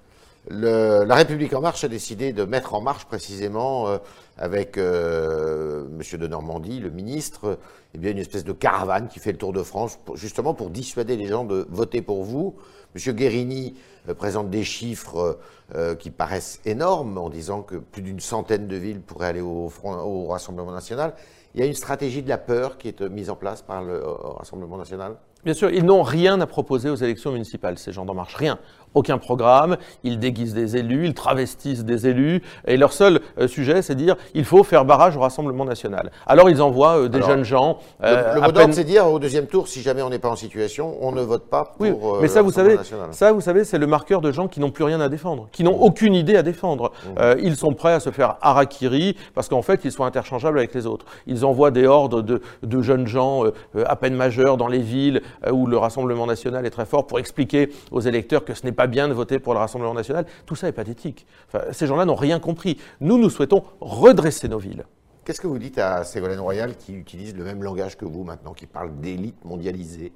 La 0.49 1.15
République 1.15 1.53
en 1.53 1.61
marche 1.61 1.85
a 1.85 1.87
décidé 1.87 2.33
de 2.33 2.43
mettre 2.43 2.73
en 2.73 2.81
marche 2.81 3.05
précisément 3.05 3.87
euh, 3.87 3.97
avec 4.37 4.77
euh, 4.77 5.85
Monsieur 5.89 6.17
de 6.17 6.27
Normandie, 6.27 6.79
le 6.81 6.89
ministre, 6.89 7.57
eh 7.93 7.97
bien 7.97 8.11
une 8.11 8.17
espèce 8.17 8.43
de 8.43 8.51
caravane 8.51 9.07
qui 9.07 9.19
fait 9.19 9.31
le 9.31 9.37
tour 9.37 9.53
de 9.53 9.63
France, 9.63 9.99
justement 10.15 10.53
pour 10.53 10.69
dissuader 10.69 11.15
les 11.15 11.27
gens 11.27 11.45
de 11.45 11.65
voter 11.69 12.01
pour 12.01 12.25
vous. 12.25 12.55
Monsieur 12.93 13.13
Guérini 13.13 13.75
euh, 14.09 14.13
présente 14.13 14.49
des 14.49 14.65
chiffres 14.65 15.39
euh, 15.75 15.95
qui 15.95 16.11
paraissent 16.11 16.59
énormes 16.65 17.17
en 17.17 17.29
disant 17.29 17.61
que 17.61 17.75
plus 17.75 18.01
d'une 18.01 18.19
centaine 18.19 18.67
de 18.67 18.75
villes 18.75 19.01
pourraient 19.01 19.27
aller 19.27 19.41
au, 19.41 19.69
Front- 19.69 20.01
au 20.03 20.27
Rassemblement 20.27 20.71
national. 20.71 21.13
Il 21.55 21.61
y 21.61 21.63
a 21.63 21.67
une 21.67 21.73
stratégie 21.75 22.23
de 22.23 22.29
la 22.29 22.37
peur 22.37 22.77
qui 22.77 22.87
est 22.87 23.01
euh, 23.01 23.09
mise 23.09 23.29
en 23.29 23.35
place 23.35 23.61
par 23.61 23.83
le 23.83 23.93
euh, 23.93 24.11
Rassemblement 24.37 24.77
national? 24.77 25.13
Bien 25.45 25.53
sûr, 25.53 25.69
ils 25.71 25.83
n'ont 25.83 26.03
rien 26.03 26.39
à 26.39 26.45
proposer 26.47 26.89
aux 26.89 26.95
élections 26.95 27.33
municipales, 27.33 27.77
ces 27.77 27.91
gens 27.91 28.05
d'En 28.05 28.13
Marche. 28.13 28.33
Rien. 28.35 28.59
Aucun 28.93 29.17
programme. 29.17 29.75
Ils 30.03 30.17
déguisent 30.17 30.53
des 30.53 30.77
élus, 30.77 31.05
ils 31.07 31.13
travestissent 31.13 31.83
des 31.83 32.07
élus. 32.07 32.41
Et 32.65 32.77
leur 32.77 32.93
seul 32.93 33.19
euh, 33.37 33.49
sujet, 33.49 33.81
c'est 33.81 33.95
dire 33.95 34.15
il 34.33 34.45
faut 34.45 34.63
faire 34.63 34.85
barrage 34.85 35.17
au 35.17 35.19
Rassemblement 35.19 35.65
national. 35.65 36.11
Alors 36.27 36.49
ils 36.49 36.61
envoient 36.61 36.97
euh, 36.97 37.09
des 37.09 37.17
Alors, 37.17 37.29
jeunes 37.29 37.43
gens. 37.43 37.79
Le, 37.99 38.07
euh, 38.07 38.15
le 38.35 38.35
mot 38.35 38.39
d'ordre, 38.45 38.59
peine- 38.61 38.71
c'est 38.73 38.83
dire 38.85 39.05
au 39.07 39.19
deuxième 39.19 39.47
tour, 39.47 39.67
si 39.67 39.81
jamais 39.81 40.01
on 40.01 40.09
n'est 40.09 40.19
pas 40.19 40.29
en 40.29 40.37
situation, 40.37 40.95
on 41.01 41.11
ne 41.11 41.21
vote 41.21 41.49
pas 41.49 41.65
pour 41.75 41.81
Oui, 41.81 41.91
mais 42.17 42.21
le 42.21 42.27
ça, 42.29 42.41
vous 42.41 42.51
savez, 42.51 42.77
national. 42.77 43.09
ça, 43.11 43.33
vous 43.33 43.41
savez, 43.41 43.65
c'est 43.65 43.79
le 43.79 43.87
marqueur 43.87 44.21
de 44.21 44.31
gens 44.31 44.47
qui 44.47 44.61
n'ont 44.61 44.71
plus 44.71 44.85
rien 44.85 45.01
à 45.01 45.09
défendre, 45.09 45.49
qui 45.53 45.63
n'ont 45.63 45.79
aucune 45.79 46.13
idée 46.13 46.35
à 46.35 46.43
défendre. 46.43 46.91
Euh, 47.17 47.35
ils 47.41 47.55
sont 47.55 47.73
prêts 47.73 47.93
à 47.93 48.01
se 48.01 48.09
faire 48.09 48.35
harakiri 48.41 49.15
parce 49.33 49.47
qu'en 49.47 49.61
fait, 49.61 49.85
ils 49.85 49.91
sont 49.93 50.03
interchangeables 50.03 50.57
avec 50.57 50.73
les 50.73 50.85
autres. 50.85 51.05
Ils 51.27 51.45
envoient 51.45 51.71
des 51.71 51.87
hordes 51.87 52.25
de, 52.25 52.41
de 52.61 52.81
jeunes 52.81 53.07
gens 53.07 53.45
euh, 53.45 53.53
euh, 53.77 53.85
à 53.87 53.95
peine 53.95 54.15
majeurs 54.15 54.57
dans 54.57 54.67
les 54.67 54.79
villes 54.79 55.21
euh, 55.45 55.51
où 55.51 55.67
le 55.67 55.77
Rassemblement 55.77 56.25
national 56.25 56.65
est 56.65 56.71
très 56.71 56.85
fort 56.85 57.07
pour 57.07 57.19
expliquer 57.19 57.69
aux 57.91 58.01
électeurs 58.01 58.43
que 58.43 58.53
ce 58.53 58.65
n'est 58.65 58.71
pas 58.71 58.87
bien 58.87 59.07
de 59.07 59.13
voter 59.13 59.39
pour 59.39 59.53
le 59.53 59.59
Rassemblement 59.59 59.93
national. 59.93 60.25
Tout 60.45 60.55
ça 60.55 60.67
est 60.67 60.73
pathétique. 60.73 61.25
Enfin, 61.47 61.65
ces 61.71 61.87
gens-là 61.87 62.05
n'ont 62.05 62.15
rien 62.15 62.39
compris. 62.39 62.77
Nous, 62.99 63.17
nous 63.17 63.29
souhaitons 63.29 63.63
redresser 63.79 64.47
nos 64.49 64.57
villes. 64.57 64.83
Qu'est-ce 65.23 65.39
que 65.39 65.47
vous 65.47 65.59
dites 65.59 65.77
à 65.77 66.03
Ségolène 66.03 66.39
Royal 66.39 66.75
qui 66.75 66.93
utilise 66.93 67.33
le 67.35 67.45
même 67.45 67.63
langage 67.63 67.95
que 67.95 68.03
vous 68.03 68.23
maintenant, 68.25 68.53
qui 68.53 68.65
parle 68.65 68.99
d'élite 68.99 69.45
mondialisée? 69.45 70.11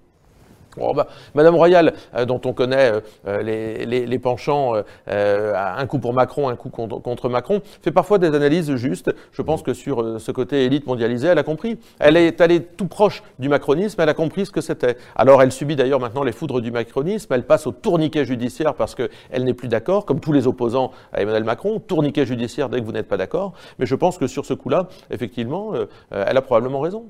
Bah, 0.78 1.08
Madame 1.36 1.56
Royal, 1.56 1.94
euh, 2.16 2.26
dont 2.26 2.42
on 2.46 2.54
connaît 2.54 2.92
euh, 2.92 3.00
euh, 3.28 3.42
les, 3.42 4.20
penchants, 4.20 4.74
un 5.08 5.86
coup 5.86 6.00
pour 6.00 6.14
Macron, 6.14 6.50
un 6.50 6.56
coup 6.56 6.70
contre, 6.70 7.30
Macron, 7.30 7.62
fait 7.82 7.92
parfois 7.92 8.18
des 8.18 8.34
analyses 8.34 8.76
justes. 8.76 9.12
Je 9.32 9.42
pense 9.42 9.62
que 9.62 9.74
sur 9.74 10.20
ce 10.20 10.32
côté 10.32 10.66
élite 10.66 10.88
mondialisée, 10.88 11.28
elle 11.28 11.38
a 11.38 11.44
compris. 11.44 11.78
Elle 12.00 12.18
est 12.18 12.42
allée 12.42 12.64
tout 12.64 12.88
proche 12.88 13.24
du 13.38 13.48
macronisme, 13.50 14.02
elle 14.02 14.10
a 14.10 14.14
compris 14.14 14.46
ce 14.46 14.52
que 14.52 14.62
c'était. 14.62 14.98
Alors 15.16 15.42
elle 15.42 15.52
subit 15.52 15.76
d'ailleurs 15.76 16.00
maintenant 16.00 16.24
les 16.24 16.32
foudres 16.32 16.62
du 16.62 16.72
macronisme, 16.72 17.32
elle 17.34 17.46
passe 17.46 17.68
au 17.68 17.72
tourniquet 17.72 18.26
judiciaire 18.26 18.74
parce 18.74 18.96
qu'elle 18.96 19.44
n'est 19.44 19.54
plus 19.54 19.68
d'accord, 19.68 20.06
comme 20.06 20.20
tous 20.20 20.34
les 20.34 20.48
opposants 20.48 20.92
à 21.14 21.22
Emmanuel 21.22 21.44
Macron, 21.44 21.80
tourniquet 21.80 22.26
judiciaire 22.26 22.70
dès 22.70 22.80
que 22.80 22.86
vous 22.86 22.92
n'êtes 22.92 23.08
pas 23.08 23.18
d'accord. 23.18 23.54
Mais 23.78 23.86
je 23.86 23.96
pense 23.96 24.18
que 24.18 24.28
sur 24.28 24.46
ce 24.46 24.54
coup-là, 24.54 24.88
effectivement, 25.12 25.74
elle 26.12 26.38
a 26.38 26.42
probablement 26.42 26.80
raison. 26.80 27.06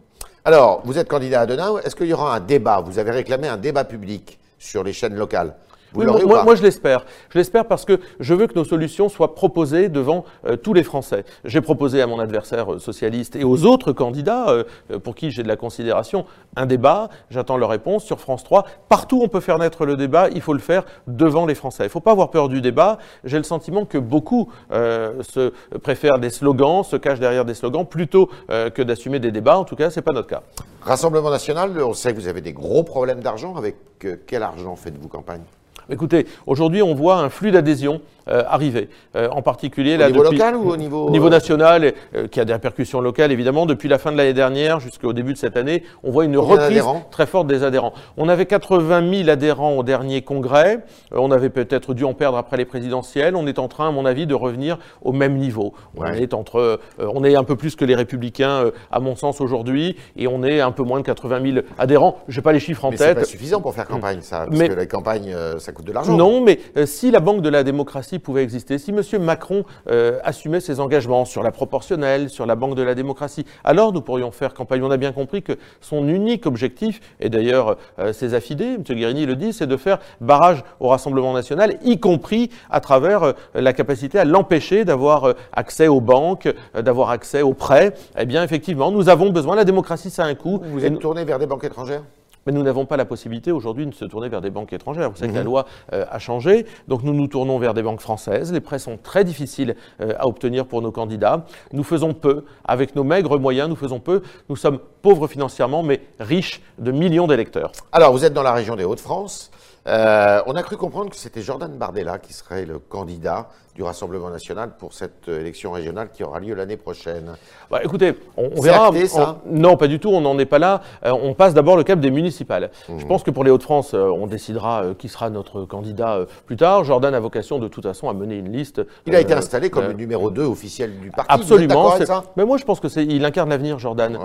Alors, 0.48 0.80
vous 0.86 0.98
êtes 0.98 1.10
candidat 1.10 1.42
à 1.42 1.46
Denain, 1.46 1.77
est-ce 1.84 1.94
qu'il 1.94 2.08
y 2.08 2.13
aura 2.13 2.34
un 2.34 2.39
débat? 2.39 2.80
Vous 2.80 3.00
avez 3.00 3.12
réclamé 3.12 3.50
un 3.50 3.58
débat 3.58 3.84
public 3.84 4.39
sur 4.58 4.82
les 4.82 4.94
chaînes 4.94 5.16
locales. 5.16 5.54
Vous 5.94 6.01
Oui, 6.01 6.24
ou 6.24 6.27
moi, 6.27 6.56
je 6.56 6.63
l'espère. 6.63 7.06
Je 7.29 7.38
l'espère 7.38 7.65
parce 7.65 7.86
que 7.86 8.00
je 8.20 8.34
veux 8.34 8.48
que 8.48 8.56
nos 8.56 8.63
solutions 8.65 9.10
soient 9.10 9.36
proposées 9.36 9.89
devant 9.89 10.25
euh, 10.46 10.56
tous 10.56 10.74
les 10.74 10.84
Français. 10.84 11.24
J'ai 11.46 11.62
proposé 11.62 12.01
à 12.01 12.08
mon 12.08 12.20
adversaire 12.20 12.74
euh, 12.74 12.79
socialiste 12.79 13.36
et 13.36 13.44
aux 13.44 13.65
autres 13.65 13.91
candidats, 13.91 14.50
euh, 14.50 14.63
euh, 14.91 15.00
pour 15.00 15.15
qui 15.15 15.32
j'ai 15.32 15.44
de 15.44 15.48
la 15.48 15.56
considération, 15.56 16.25
un 16.56 16.65
débat. 16.65 17.10
J'attends 17.29 17.58
leur 17.58 17.70
réponse 17.70 18.03
sur 18.03 18.20
France 18.20 18.44
3. 18.44 18.65
Partout 18.89 19.20
où 19.20 19.24
on 19.24 19.27
peut 19.27 19.39
faire 19.39 19.60
naître 19.60 19.86
le 19.86 19.96
débat, 19.96 20.29
il 20.29 20.41
faut 20.41 20.53
le 20.53 20.60
faire 20.60 20.84
devant 21.08 21.46
les 21.46 21.56
Français. 21.56 21.84
Il 21.84 21.88
ne 21.88 21.91
faut 21.91 22.00
pas 22.00 22.12
avoir 22.12 22.29
peur 22.29 22.50
du 22.50 22.62
débat. 22.62 22.98
J'ai 23.24 23.38
le 23.38 23.44
sentiment 23.44 23.86
que 23.86 23.98
beaucoup 23.98 24.50
euh, 24.72 25.24
se 25.24 25.53
préfèrent 25.82 26.20
des 26.20 26.29
slogans, 26.29 26.84
se 26.84 26.96
cachent 26.96 27.20
derrière 27.20 27.46
des 27.46 27.53
slogans, 27.53 27.86
plutôt 27.86 28.29
euh, 28.50 28.70
que 28.70 28.82
d'assumer 28.82 29.20
des 29.20 29.32
débats. 29.32 29.58
En 29.58 29.63
tout 29.63 29.75
cas, 29.75 29.89
ce 29.89 30.00
n'est 30.00 30.03
pas 30.03 30.13
notre 30.13 30.27
cas. 30.27 30.44
Rassemblement 30.82 31.29
national, 31.29 31.82
on 31.82 31.94
sait 31.94 32.13
que 32.13 32.20
vous 32.20 32.27
avez 32.27 32.41
des 32.41 32.53
gros 32.53 32.84
problèmes 32.84 33.22
d'argent. 33.22 33.56
Avec 33.56 33.75
euh, 34.06 34.17
quel 34.25 34.44
argent 34.44 34.75
faites-vous 34.75 35.08
campagne? 35.08 35.41
Écoutez, 35.89 36.25
aujourd'hui, 36.46 36.82
on 36.82 36.94
voit 36.94 37.17
un 37.17 37.29
flux 37.29 37.51
d'adhésion 37.51 38.01
arriver. 38.29 38.89
en 39.15 39.41
particulier, 39.41 39.96
au 39.96 40.00
là, 40.00 40.08
niveau 40.08 40.24
depuis, 40.24 40.38
local 40.38 40.56
ou 40.58 40.70
au 40.70 40.75
niveau, 40.75 41.08
au 41.08 41.12
niveau 41.12 41.29
national, 41.29 41.94
qui 42.29 42.41
a 42.41 42.44
des 42.46 42.51
répercussions 42.51 43.00
locales 43.00 43.32
évidemment. 43.32 43.65
Depuis 43.65 43.88
la 43.88 43.98
fin 43.98 44.12
de 44.12 44.17
l'année 44.17 44.34
dernière 44.34 44.82
jusqu'au 44.82 45.13
début 45.13 45.32
de 45.32 45.38
cette 45.38 45.56
année, 45.56 45.84
on 46.03 46.12
voit 46.12 46.25
une 46.25 46.38
reprise 46.38 46.84
très 47.10 47.25
forte 47.25 47.48
des 47.48 47.63
adhérents. 47.63 47.94
On 48.17 48.27
avait 48.27 48.46
80 48.46 49.10
000 49.20 49.29
adhérents 49.29 49.77
au 49.77 49.84
dernier 49.84 50.24
congrès. 50.24 50.79
on 51.13 51.32
avait 51.32 51.50
peut-être 51.50 51.94
dû 51.94 52.03
en 52.03 52.13
perdre 52.13 52.38
après 52.38 52.58
les 52.58 52.65
présidentielles. 52.65 53.36
On 53.36 53.48
est 53.48 53.60
en 53.60 53.70
train, 53.70 53.88
à 53.88 53.91
mon 53.91 54.06
avis, 54.06 54.27
de 54.27 54.36
revenir 54.36 54.77
au 55.01 55.13
même 55.13 55.38
niveau. 55.38 55.74
On 55.96 56.06
est 56.06 56.34
entre, 56.34 56.79
on 57.00 57.24
est 57.24 57.36
un 57.36 57.44
peu 57.44 57.56
plus 57.56 57.75
que 57.75 57.86
les 57.86 57.96
républicains, 57.96 58.72
à 58.91 59.00
mon 59.00 59.15
sens, 59.15 59.41
aujourd'hui, 59.41 59.96
et 60.15 60.27
on 60.27 60.44
est 60.44 60.62
un 60.62 60.72
peu 60.72 60.84
moins 60.84 61.00
de 61.00 61.06
80 61.06 61.53
000 61.53 61.65
adhérents. 61.77 62.20
Je 62.27 62.39
n'ai 62.39 62.44
pas 62.44 62.51
les 62.51 62.60
chiffres 62.60 62.86
en 62.86 62.91
mais 62.91 62.98
tête. 62.98 63.08
C'est 63.10 63.15
pas 63.15 63.25
suffisant 63.25 63.62
pour 63.62 63.74
faire 63.74 63.88
campagne, 63.88 64.20
ça, 64.22 64.46
parce 64.48 64.60
que 64.60 64.74
la 64.74 64.86
campagne, 64.86 65.34
euh, 65.34 65.60
ça 65.60 65.72
coûte 65.77 65.86
de 65.86 65.93
l'argent. 65.93 66.17
Non, 66.17 66.41
mais 66.41 66.60
euh, 66.75 66.86
si 66.86 67.12
la 67.12 67.19
Banque 67.19 67.41
de 67.41 67.50
la 67.50 67.63
démocratie 67.63 68.19
pouvait 68.19 68.43
exister, 68.43 68.77
si 68.77 68.91
M. 68.91 69.01
Macron 69.22 69.63
euh, 69.89 70.19
assumait 70.24 70.60
ses 70.60 70.79
engagements 70.79 71.24
sur 71.25 71.43
la 71.43 71.51
proportionnelle, 71.51 72.29
sur 72.29 72.46
la 72.46 72.55
Banque 72.55 72.75
de 72.75 72.81
la 72.81 72.96
démocratie, 72.96 73.46
alors 73.63 73.93
nous 73.93 74.01
pourrions 74.01 74.31
faire 74.31 74.53
campagne. 74.53 74.84
On 74.84 74.91
a 74.91 74.98
bien 74.98 75.12
compris 75.12 75.43
que 75.43 75.53
son 75.81 76.07
unique 76.07 76.46
objectif, 76.46 77.00
et 77.19 77.29
d'ailleurs 77.29 77.77
ses 78.12 78.34
affidés, 78.34 78.75
M. 78.75 78.84
Guérini 78.84 79.25
le 79.25 79.36
dit, 79.36 79.53
c'est 79.53 79.67
de 79.67 79.77
faire 79.77 80.00
barrage 80.22 80.63
au 80.79 80.88
Rassemblement 80.88 81.34
national, 81.34 81.77
y 81.84 82.00
compris 82.00 82.50
à 82.69 82.79
travers 82.79 83.34
la 83.53 83.74
capacité 83.74 84.19
à 84.19 84.25
l'empêcher 84.25 84.86
d'avoir 84.86 85.34
accès 85.53 85.88
aux 85.88 86.01
banques, 86.01 86.50
d'avoir 86.75 87.12
accès 87.12 87.41
aux 87.41 87.53
prêts. 87.53 87.93
Eh 88.17 88.25
bien, 88.25 88.43
effectivement, 88.43 88.91
nous 88.91 89.10
avons 89.10 89.29
besoin, 89.29 89.55
la 89.55 89.65
démocratie, 89.65 90.10
ça 90.10 90.24
a 90.24 90.27
un 90.27 90.36
coût. 90.36 90.62
Vous 90.63 90.84
êtes 90.84 91.00
tourné 91.00 91.24
vers 91.24 91.39
des 91.39 91.46
banques 91.46 91.63
étrangères? 91.63 92.03
Mais 92.48 92.54
nous 92.54 92.63
n'avons 92.63 92.86
pas 92.86 92.96
la 92.96 93.04
possibilité 93.04 93.51
aujourd'hui 93.51 93.86
de 93.86 93.94
se 93.94 94.06
tourner 94.06 94.30
vers 94.30 94.39
des 94.39 94.50
banques 94.50 94.72
étrangères. 94.72 95.12
Vous 95.12 95.18
savez 95.18 95.32
que 95.32 95.36
la 95.36 95.42
mhm. 95.42 95.48
loi 95.48 95.66
euh, 95.92 96.06
a 96.10 96.18
changé, 96.18 96.66
donc 96.88 97.04
nous 97.04 97.13
nous 97.13 97.27
tournons 97.27 97.60
vers 97.60 97.74
des 97.74 97.84
banques 97.84 98.00
françaises. 98.00 98.54
Les 98.54 98.62
prêts 98.62 98.80
sont 98.80 98.98
très 98.98 99.25
difficiles 99.25 99.75
euh, 100.00 100.13
à 100.18 100.27
obtenir 100.27 100.66
pour 100.66 100.82
nos 100.82 100.92
candidats. 100.92 101.46
Nous 101.74 101.84
faisons 101.84 102.13
peu, 102.13 102.46
avec 102.63 102.96
nos 102.96 103.04
maigres 103.04 103.38
moyens, 103.38 103.68
nous 103.68 103.75
faisons 103.75 104.00
peu. 104.00 104.22
Nous 104.48 104.56
sommes 104.56 104.80
pauvres 105.01 105.27
financièrement, 105.27 105.84
mais 105.84 106.01
riches 106.22 106.62
de 106.80 106.92
millions 106.92 107.27
d'électeurs. 107.27 107.74
Alors, 107.92 108.13
vous 108.13 108.24
êtes 108.24 108.34
dans 108.34 108.44
la 108.44 108.54
région 108.54 108.77
des 108.77 108.86
Hauts-de-France. 108.86 109.51
Euh, 109.88 110.41
on 110.46 110.56
a 110.56 110.63
cru 110.63 110.75
comprendre 110.75 111.10
que 111.10 111.15
c'était 111.15 111.41
Jordan 111.41 111.72
Bardella 111.77 112.20
qui 112.20 112.34
serait 112.34 112.65
le 112.65 112.77
candidat 112.79 113.50
du 113.74 113.84
Rassemblement 113.84 114.32
national 114.32 114.72
pour 114.79 114.94
cette 114.94 115.27
élection 115.27 115.72
régionale 115.72 116.10
qui 116.12 116.24
aura 116.24 116.39
lieu 116.39 116.56
l'année 116.56 116.77
prochaine. 116.77 117.36
Bah, 117.70 117.79
écoutez, 117.84 118.15
on, 118.36 118.60
verra. 118.60 118.91
ça 119.06 119.39
non, 119.46 119.77
pas 119.77 119.88
du 119.88 120.00
tout, 120.00 120.10
on 120.10 120.20
n'en 120.20 120.38
est 120.39 120.48
pas 120.48 120.58
là. 120.58 120.82
Euh, 121.06 121.12
on 121.12 121.36
passe 121.36 121.53
d'abord 121.53 121.77
le 121.77 121.84
cap 121.84 122.00
des 122.00 122.10
municipales. 122.10 122.72
Je 122.89 122.94
mmh. 122.94 123.08
pense 123.08 123.22
que 123.22 123.29
pour 123.29 123.44
les 123.44 123.51
Hauts-de-France, 123.51 123.94
euh, 123.94 124.10
on 124.10 124.25
décidera 124.25 124.84
qui 124.98 125.10
sera 125.10 125.29
notre 125.29 125.65
candidat 125.65 126.25
plus 126.48 126.58
tard. 126.58 126.86
Jordan 126.86 127.13
a 127.13 127.20
vocation 127.20 127.60
de 127.60 127.67
toute 127.67 127.84
façon 127.84 128.10
à 128.10 128.13
mener 128.13 128.38
une 128.38 128.51
liste. 128.51 128.82
Il 129.06 129.15
a 129.15 129.22
été 129.22 129.34
installé 129.36 129.70
comme 129.70 129.86
le 129.86 129.94
numéro 129.94 130.32
2 130.32 130.44
officiel 130.44 131.00
du 131.00 131.12
parti. 131.12 131.32
Absolument. 131.32 131.94
mais 132.36 132.46
moi, 132.46 132.58
je 132.58 132.65
pense 132.65 132.79
que 132.79 132.89
c'est, 132.89 133.06
il 133.06 133.24
incarne 133.24 133.50
l'avenir, 133.50 133.77
Jordan. 133.77 134.17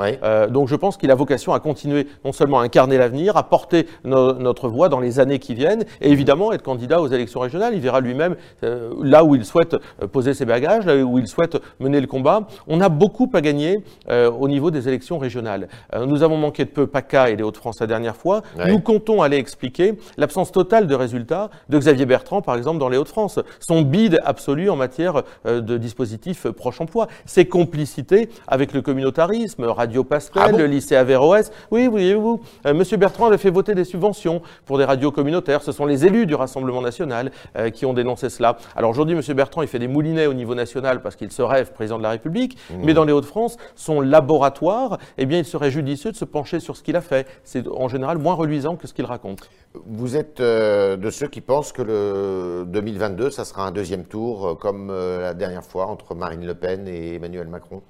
donc 0.48 0.68
je 0.68 0.76
pense 0.76 0.96
qu'il 0.96 1.10
a 1.10 1.14
vocation 1.14 1.52
à 1.52 1.60
continuer 1.60 2.08
non 2.24 2.32
seulement 2.32 2.60
à 2.60 2.62
incarner 2.62 2.96
l'avenir, 2.96 3.36
à 3.36 3.42
porter 3.42 3.86
notre 4.04 4.70
voix 4.70 4.88
dans 4.88 5.00
les 5.00 5.20
années 5.20 5.38
qui 5.38 5.51
viennent, 5.54 5.84
et 6.00 6.10
évidemment 6.10 6.52
être 6.52 6.62
candidat 6.62 7.00
aux 7.00 7.08
élections 7.08 7.40
régionales. 7.40 7.74
Il 7.74 7.80
verra 7.80 8.00
lui-même 8.00 8.36
euh, 8.62 8.92
là 9.02 9.24
où 9.24 9.34
il 9.34 9.44
souhaite 9.44 9.74
euh, 9.74 10.06
poser 10.06 10.34
ses 10.34 10.44
bagages, 10.44 10.86
là 10.86 10.96
où 10.96 11.18
il 11.18 11.26
souhaite 11.26 11.58
mener 11.80 12.00
le 12.00 12.06
combat. 12.06 12.46
On 12.66 12.80
a 12.80 12.88
beaucoup 12.88 13.30
à 13.34 13.40
gagner 13.40 13.82
euh, 14.08 14.30
au 14.30 14.48
niveau 14.48 14.70
des 14.70 14.88
élections 14.88 15.18
régionales. 15.18 15.68
nous 16.06 16.22
avons 16.22 16.36
manqué 16.36 16.64
de 16.64 16.70
peu 16.70 16.86
PACA 16.86 17.30
et 17.30 17.36
les 17.36 17.42
Hauts-de-France 17.42 17.80
la 17.80 17.86
dernière 17.86 18.16
fois. 18.16 18.42
Nous 18.66 18.80
comptons 18.80 19.22
aller 19.22 19.36
expliquer 19.36 19.94
l'absence 20.16 20.52
totale 20.52 20.86
de 20.86 20.94
résultats 20.94 21.50
de 21.68 21.78
Xavier 21.78 22.06
Bertrand, 22.06 22.42
par 22.42 22.56
exemple, 22.56 22.78
dans 22.78 22.88
les 22.88 22.96
Hauts-de-France. 22.96 23.40
Son 23.60 23.82
bide 23.82 24.20
absolu 24.24 24.70
en 24.70 24.76
matière 24.76 25.22
de 25.44 25.76
dispositifs 25.76 26.46
proche 26.48 26.80
emploi. 26.80 27.08
Ses 27.26 27.46
complicités 27.46 28.28
avec 28.46 28.72
le 28.72 28.82
communautarisme, 28.82 29.64
Radio 29.64 30.04
Pastel, 30.04 30.42
ah 30.44 30.52
le 30.52 30.66
lycée 30.66 30.96
Averroès. 30.96 31.52
Oui, 31.70 31.86
voyez-vous, 31.86 32.40
Monsieur 32.74 32.96
Bertrand 32.96 33.26
avait 33.26 33.38
fait 33.38 33.50
voter 33.50 33.74
des 33.74 33.84
subventions 33.84 34.42
pour 34.66 34.78
des 34.78 34.84
radios 34.84 35.12
communautaires 35.12 35.41
ce 35.62 35.72
sont 35.72 35.86
les 35.86 36.06
élus 36.06 36.26
du 36.26 36.34
Rassemblement 36.34 36.80
national 36.80 37.30
euh, 37.56 37.70
qui 37.70 37.86
ont 37.86 37.92
dénoncé 37.92 38.30
cela. 38.30 38.56
Alors 38.76 38.90
aujourd'hui, 38.90 39.16
M. 39.16 39.22
Bertrand, 39.34 39.62
il 39.62 39.68
fait 39.68 39.78
des 39.78 39.88
moulinets 39.88 40.26
au 40.26 40.34
niveau 40.34 40.54
national 40.54 41.02
parce 41.02 41.16
qu'il 41.16 41.30
se 41.32 41.42
rêve 41.42 41.72
président 41.72 41.98
de 41.98 42.02
la 42.02 42.10
République, 42.10 42.56
mmh. 42.70 42.74
mais 42.84 42.94
dans 42.94 43.04
les 43.04 43.12
Hauts-de-France, 43.12 43.56
son 43.74 44.00
laboratoire, 44.00 44.98
eh 45.18 45.26
bien, 45.26 45.38
il 45.38 45.44
serait 45.44 45.70
judicieux 45.70 46.12
de 46.12 46.16
se 46.16 46.24
pencher 46.24 46.60
sur 46.60 46.76
ce 46.76 46.82
qu'il 46.82 46.96
a 46.96 47.00
fait. 47.00 47.26
C'est 47.44 47.66
en 47.68 47.88
général 47.88 48.18
moins 48.18 48.34
reluisant 48.34 48.76
que 48.76 48.86
ce 48.86 48.94
qu'il 48.94 49.04
raconte. 49.04 49.50
Vous 49.86 50.16
êtes 50.16 50.40
euh, 50.40 50.96
de 50.96 51.10
ceux 51.10 51.28
qui 51.28 51.40
pensent 51.40 51.72
que 51.72 51.82
le 51.82 52.64
2022, 52.66 53.30
ça 53.30 53.44
sera 53.44 53.66
un 53.66 53.70
deuxième 53.70 54.04
tour, 54.04 54.48
euh, 54.48 54.54
comme 54.54 54.88
la 54.92 55.34
dernière 55.34 55.64
fois, 55.64 55.86
entre 55.86 56.14
Marine 56.14 56.46
Le 56.46 56.54
Pen 56.54 56.86
et 56.86 57.14
Emmanuel 57.14 57.48
Macron? 57.48 57.82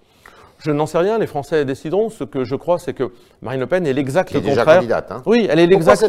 Je 0.64 0.70
n'en 0.70 0.86
sais 0.86 0.98
rien, 0.98 1.18
les 1.18 1.26
Français 1.26 1.64
décideront. 1.64 2.08
Ce 2.10 2.24
que 2.24 2.44
je 2.44 2.54
crois, 2.54 2.78
c'est 2.78 2.94
que 2.94 3.10
Marine 3.40 3.60
Le 3.60 3.66
Pen 3.66 3.86
est 3.86 3.92
l'exact 3.92 4.32
contraire. 4.32 4.54
Déjà 4.54 4.64
candidate, 4.64 5.12
hein. 5.12 5.22
Oui, 5.26 5.46
elle 5.50 5.58
est 5.58 5.66
l'exact 5.66 6.04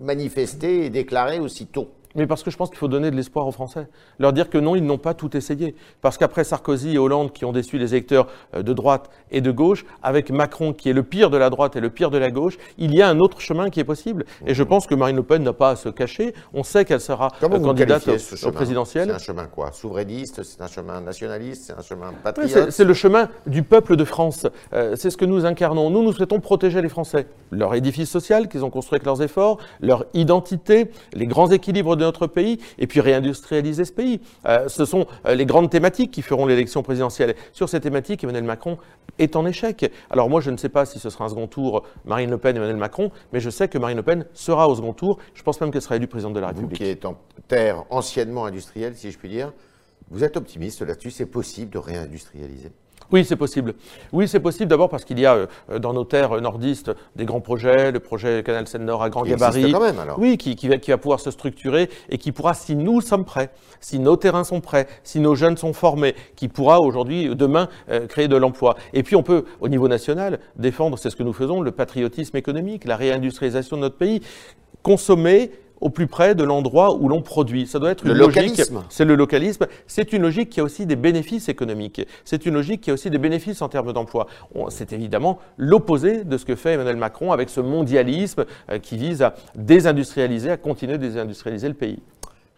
manifester 0.00 0.86
et 0.86 0.90
déclarer 0.90 1.38
aussitôt? 1.38 1.90
Mais 2.14 2.26
parce 2.26 2.42
que 2.42 2.50
je 2.50 2.56
pense 2.56 2.70
qu'il 2.70 2.78
faut 2.78 2.88
donner 2.88 3.10
de 3.10 3.16
l'espoir 3.16 3.46
aux 3.46 3.52
Français. 3.52 3.86
Leur 4.18 4.32
dire 4.32 4.50
que 4.50 4.58
non, 4.58 4.74
ils 4.74 4.84
n'ont 4.84 4.98
pas 4.98 5.14
tout 5.14 5.36
essayé. 5.36 5.74
Parce 6.00 6.18
qu'après 6.18 6.44
Sarkozy 6.44 6.94
et 6.94 6.98
Hollande 6.98 7.32
qui 7.32 7.44
ont 7.44 7.52
déçu 7.52 7.78
les 7.78 7.94
électeurs 7.94 8.26
euh, 8.54 8.62
de 8.62 8.72
droite 8.72 9.10
et 9.30 9.40
de 9.40 9.50
gauche, 9.50 9.84
avec 10.02 10.30
Macron 10.30 10.72
qui 10.72 10.90
est 10.90 10.92
le 10.92 11.02
pire 11.02 11.30
de 11.30 11.36
la 11.36 11.50
droite 11.50 11.76
et 11.76 11.80
le 11.80 11.90
pire 11.90 12.10
de 12.10 12.18
la 12.18 12.30
gauche, 12.30 12.58
il 12.78 12.94
y 12.94 13.02
a 13.02 13.08
un 13.08 13.20
autre 13.20 13.40
chemin 13.40 13.70
qui 13.70 13.80
est 13.80 13.84
possible. 13.84 14.24
Et 14.46 14.54
je 14.54 14.62
pense 14.62 14.86
que 14.86 14.94
Marine 14.94 15.16
Le 15.16 15.22
Pen 15.22 15.42
n'a 15.42 15.52
pas 15.52 15.70
à 15.70 15.76
se 15.76 15.88
cacher. 15.88 16.34
On 16.52 16.62
sait 16.62 16.84
qu'elle 16.84 17.00
sera 17.00 17.28
euh, 17.42 17.48
candidate 17.48 18.08
au, 18.08 18.50
présidentiel. 18.50 19.08
C'est 19.08 19.14
un 19.14 19.18
chemin 19.18 19.46
quoi? 19.46 19.70
Souverainiste 19.72 20.42
C'est 20.42 20.62
un 20.62 20.66
chemin 20.66 21.00
nationaliste 21.00 21.64
C'est 21.66 21.78
un 21.78 21.82
chemin 21.82 22.12
patriote? 22.22 22.70
C'est 22.70 22.84
le 22.84 22.94
chemin 22.94 23.28
du 23.46 23.62
peuple 23.62 23.96
de 23.96 24.04
France. 24.04 24.46
Euh, 24.72 24.96
c'est 24.96 25.10
ce 25.10 25.16
que 25.16 25.24
nous 25.24 25.44
incarnons. 25.44 25.90
Nous, 25.90 26.02
nous 26.02 26.12
souhaitons 26.12 26.40
protéger 26.40 26.82
les 26.82 26.88
Français. 26.88 27.26
Leur 27.52 27.74
édifice 27.74 28.10
social 28.10 28.48
qu'ils 28.48 28.64
ont 28.64 28.70
construit 28.70 28.96
avec 28.96 29.06
leurs 29.06 29.22
efforts, 29.22 29.58
leur 29.80 30.04
identité, 30.14 30.90
les 31.12 31.26
grands 31.26 31.50
équilibres 31.50 31.96
de 31.96 31.99
notre 32.00 32.26
pays 32.26 32.58
et 32.78 32.86
puis 32.86 33.00
réindustrialiser 33.00 33.84
ce 33.84 33.92
pays. 33.92 34.20
Euh, 34.46 34.68
ce 34.68 34.84
sont 34.84 35.06
euh, 35.26 35.34
les 35.34 35.46
grandes 35.46 35.70
thématiques 35.70 36.10
qui 36.10 36.22
feront 36.22 36.46
l'élection 36.46 36.82
présidentielle. 36.82 37.34
Sur 37.52 37.68
ces 37.68 37.80
thématiques, 37.80 38.24
Emmanuel 38.24 38.44
Macron 38.44 38.78
est 39.18 39.36
en 39.36 39.46
échec. 39.46 39.90
Alors 40.10 40.28
moi, 40.28 40.40
je 40.40 40.50
ne 40.50 40.56
sais 40.56 40.68
pas 40.68 40.84
si 40.84 40.98
ce 40.98 41.10
sera 41.10 41.24
un 41.26 41.28
second 41.28 41.46
tour 41.46 41.84
Marine 42.04 42.30
Le 42.30 42.38
Pen, 42.38 42.56
Emmanuel 42.56 42.76
Macron, 42.76 43.10
mais 43.32 43.40
je 43.40 43.50
sais 43.50 43.68
que 43.68 43.78
Marine 43.78 43.98
Le 43.98 44.02
Pen 44.02 44.26
sera 44.34 44.68
au 44.68 44.74
second 44.74 44.92
tour. 44.92 45.18
Je 45.34 45.42
pense 45.42 45.60
même 45.60 45.70
qu'elle 45.70 45.82
sera 45.82 45.96
élue 45.96 46.06
présidente 46.06 46.34
de 46.34 46.40
la 46.40 46.48
République. 46.48 46.70
Vous 46.70 46.76
qui 46.76 46.90
êtes 46.90 47.04
en 47.04 47.16
terre 47.48 47.84
anciennement 47.90 48.46
industrielle, 48.46 48.96
si 48.96 49.10
je 49.10 49.18
puis 49.18 49.28
dire, 49.28 49.52
vous 50.10 50.24
êtes 50.24 50.36
optimiste 50.36 50.82
là-dessus, 50.82 51.10
c'est 51.10 51.26
possible 51.26 51.70
de 51.70 51.78
réindustrialiser 51.78 52.72
oui, 53.12 53.24
c'est 53.24 53.36
possible. 53.36 53.74
Oui, 54.12 54.28
c'est 54.28 54.40
possible 54.40 54.68
d'abord 54.68 54.88
parce 54.88 55.04
qu'il 55.04 55.18
y 55.18 55.26
a 55.26 55.34
euh, 55.34 55.78
dans 55.78 55.92
nos 55.92 56.04
terres 56.04 56.40
nordistes 56.40 56.92
des 57.16 57.24
grands 57.24 57.40
projets, 57.40 57.90
le 57.90 58.00
projet 58.00 58.42
Canal 58.42 58.66
Seine-Nord 58.66 59.02
à 59.02 59.10
grand 59.10 59.22
gabarit. 59.22 59.72
quand 59.72 59.80
même 59.80 59.98
alors. 59.98 60.18
Oui, 60.18 60.38
qui, 60.38 60.56
qui, 60.56 60.68
va, 60.68 60.78
qui, 60.78 60.90
va, 60.90 60.98
pouvoir 60.98 61.20
se 61.20 61.30
structurer 61.30 61.90
et 62.08 62.18
qui 62.18 62.32
pourra, 62.32 62.54
si 62.54 62.76
nous 62.76 63.00
sommes 63.00 63.24
prêts, 63.24 63.50
si 63.80 63.98
nos 63.98 64.16
terrains 64.16 64.44
sont 64.44 64.60
prêts, 64.60 64.86
si 65.02 65.20
nos 65.20 65.34
jeunes 65.34 65.56
sont 65.56 65.72
formés, 65.72 66.14
qui 66.36 66.48
pourra 66.48 66.80
aujourd'hui, 66.80 67.34
demain, 67.34 67.68
euh, 67.90 68.06
créer 68.06 68.28
de 68.28 68.36
l'emploi. 68.36 68.76
Et 68.92 69.02
puis 69.02 69.16
on 69.16 69.22
peut, 69.22 69.44
au 69.60 69.68
niveau 69.68 69.88
national, 69.88 70.38
défendre, 70.56 70.98
c'est 70.98 71.10
ce 71.10 71.16
que 71.16 71.22
nous 71.22 71.32
faisons, 71.32 71.60
le 71.60 71.72
patriotisme 71.72 72.36
économique, 72.36 72.84
la 72.84 72.96
réindustrialisation 72.96 73.76
de 73.76 73.82
notre 73.82 73.96
pays, 73.96 74.20
consommer 74.82 75.50
au 75.80 75.90
plus 75.90 76.06
près 76.06 76.34
de 76.34 76.44
l'endroit 76.44 76.94
où 76.94 77.08
l'on 77.08 77.22
produit. 77.22 77.66
Ça 77.66 77.78
doit 77.78 77.90
être 77.90 78.04
une 78.04 78.12
le 78.12 78.18
logique. 78.18 78.62
C'est 78.88 79.04
le 79.04 79.14
localisme. 79.14 79.66
C'est 79.86 80.12
une 80.12 80.22
logique 80.22 80.50
qui 80.50 80.60
a 80.60 80.64
aussi 80.64 80.86
des 80.86 80.96
bénéfices 80.96 81.48
économiques. 81.48 82.06
C'est 82.24 82.46
une 82.46 82.54
logique 82.54 82.82
qui 82.82 82.90
a 82.90 82.94
aussi 82.94 83.10
des 83.10 83.18
bénéfices 83.18 83.62
en 83.62 83.68
termes 83.68 83.92
d'emploi. 83.92 84.26
C'est 84.68 84.92
évidemment 84.92 85.38
l'opposé 85.56 86.24
de 86.24 86.36
ce 86.36 86.44
que 86.44 86.54
fait 86.54 86.74
Emmanuel 86.74 86.96
Macron 86.96 87.32
avec 87.32 87.48
ce 87.48 87.60
mondialisme 87.60 88.44
euh, 88.70 88.78
qui 88.78 88.96
vise 88.96 89.22
à 89.22 89.34
désindustrialiser, 89.54 90.50
à 90.50 90.56
continuer 90.56 90.98
de 90.98 91.06
désindustrialiser 91.06 91.68
le 91.68 91.74
pays. 91.74 91.98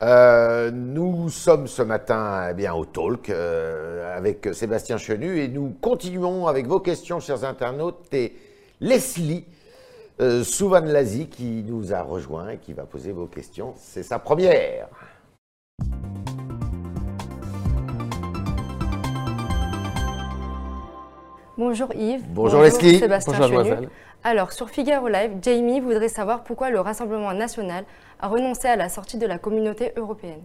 Euh, 0.02 0.73
nous 0.73 1.29
sommes 1.29 1.69
ce 1.69 1.83
matin 1.83 2.49
eh 2.50 2.55
bien, 2.55 2.75
au 2.75 2.85
talk 2.85 3.31
euh, 3.31 4.17
avec 4.17 4.49
Sébastien 4.52 4.97
Chenu 4.97 5.38
et 5.38 5.47
nous 5.47 5.76
continuons 5.81 6.49
avec 6.49 6.67
vos 6.67 6.81
questions, 6.81 7.21
chers 7.21 7.45
internautes, 7.45 8.12
et 8.12 8.35
Leslie 8.81 9.45
euh, 10.21 10.45
Souvan 10.45 10.81
Lazi 10.81 11.28
qui 11.28 11.64
nous 11.66 11.92
a 11.92 12.02
rejoint 12.02 12.50
et 12.50 12.59
qui 12.59 12.73
va 12.73 12.85
poser 12.85 13.12
vos 13.12 13.26
questions. 13.26 13.75
C'est 13.76 14.02
sa 14.02 14.19
première. 14.19 14.88
Bonjour 21.59 21.95
Yves. 21.95 22.25
Bonjour, 22.31 22.62
Leslie. 22.62 22.99
Sébastien 22.99 23.38
Bonjour 23.38 23.88
Alors, 24.25 24.52
sur 24.52 24.69
Figaro 24.71 25.09
Live, 25.09 25.33
Jamie 25.42 25.81
voudrait 25.81 26.09
savoir 26.09 26.45
pourquoi 26.45 26.71
le 26.71 26.81
Rassemblement 26.81 27.33
national 27.35 27.85
a 28.21 28.28
renoncé 28.28 28.69
à 28.69 28.76
la 28.76 28.88
sortie 28.88 29.19
de 29.19 29.26
la 29.26 29.38
communauté 29.38 29.92
européenne. 29.97 30.42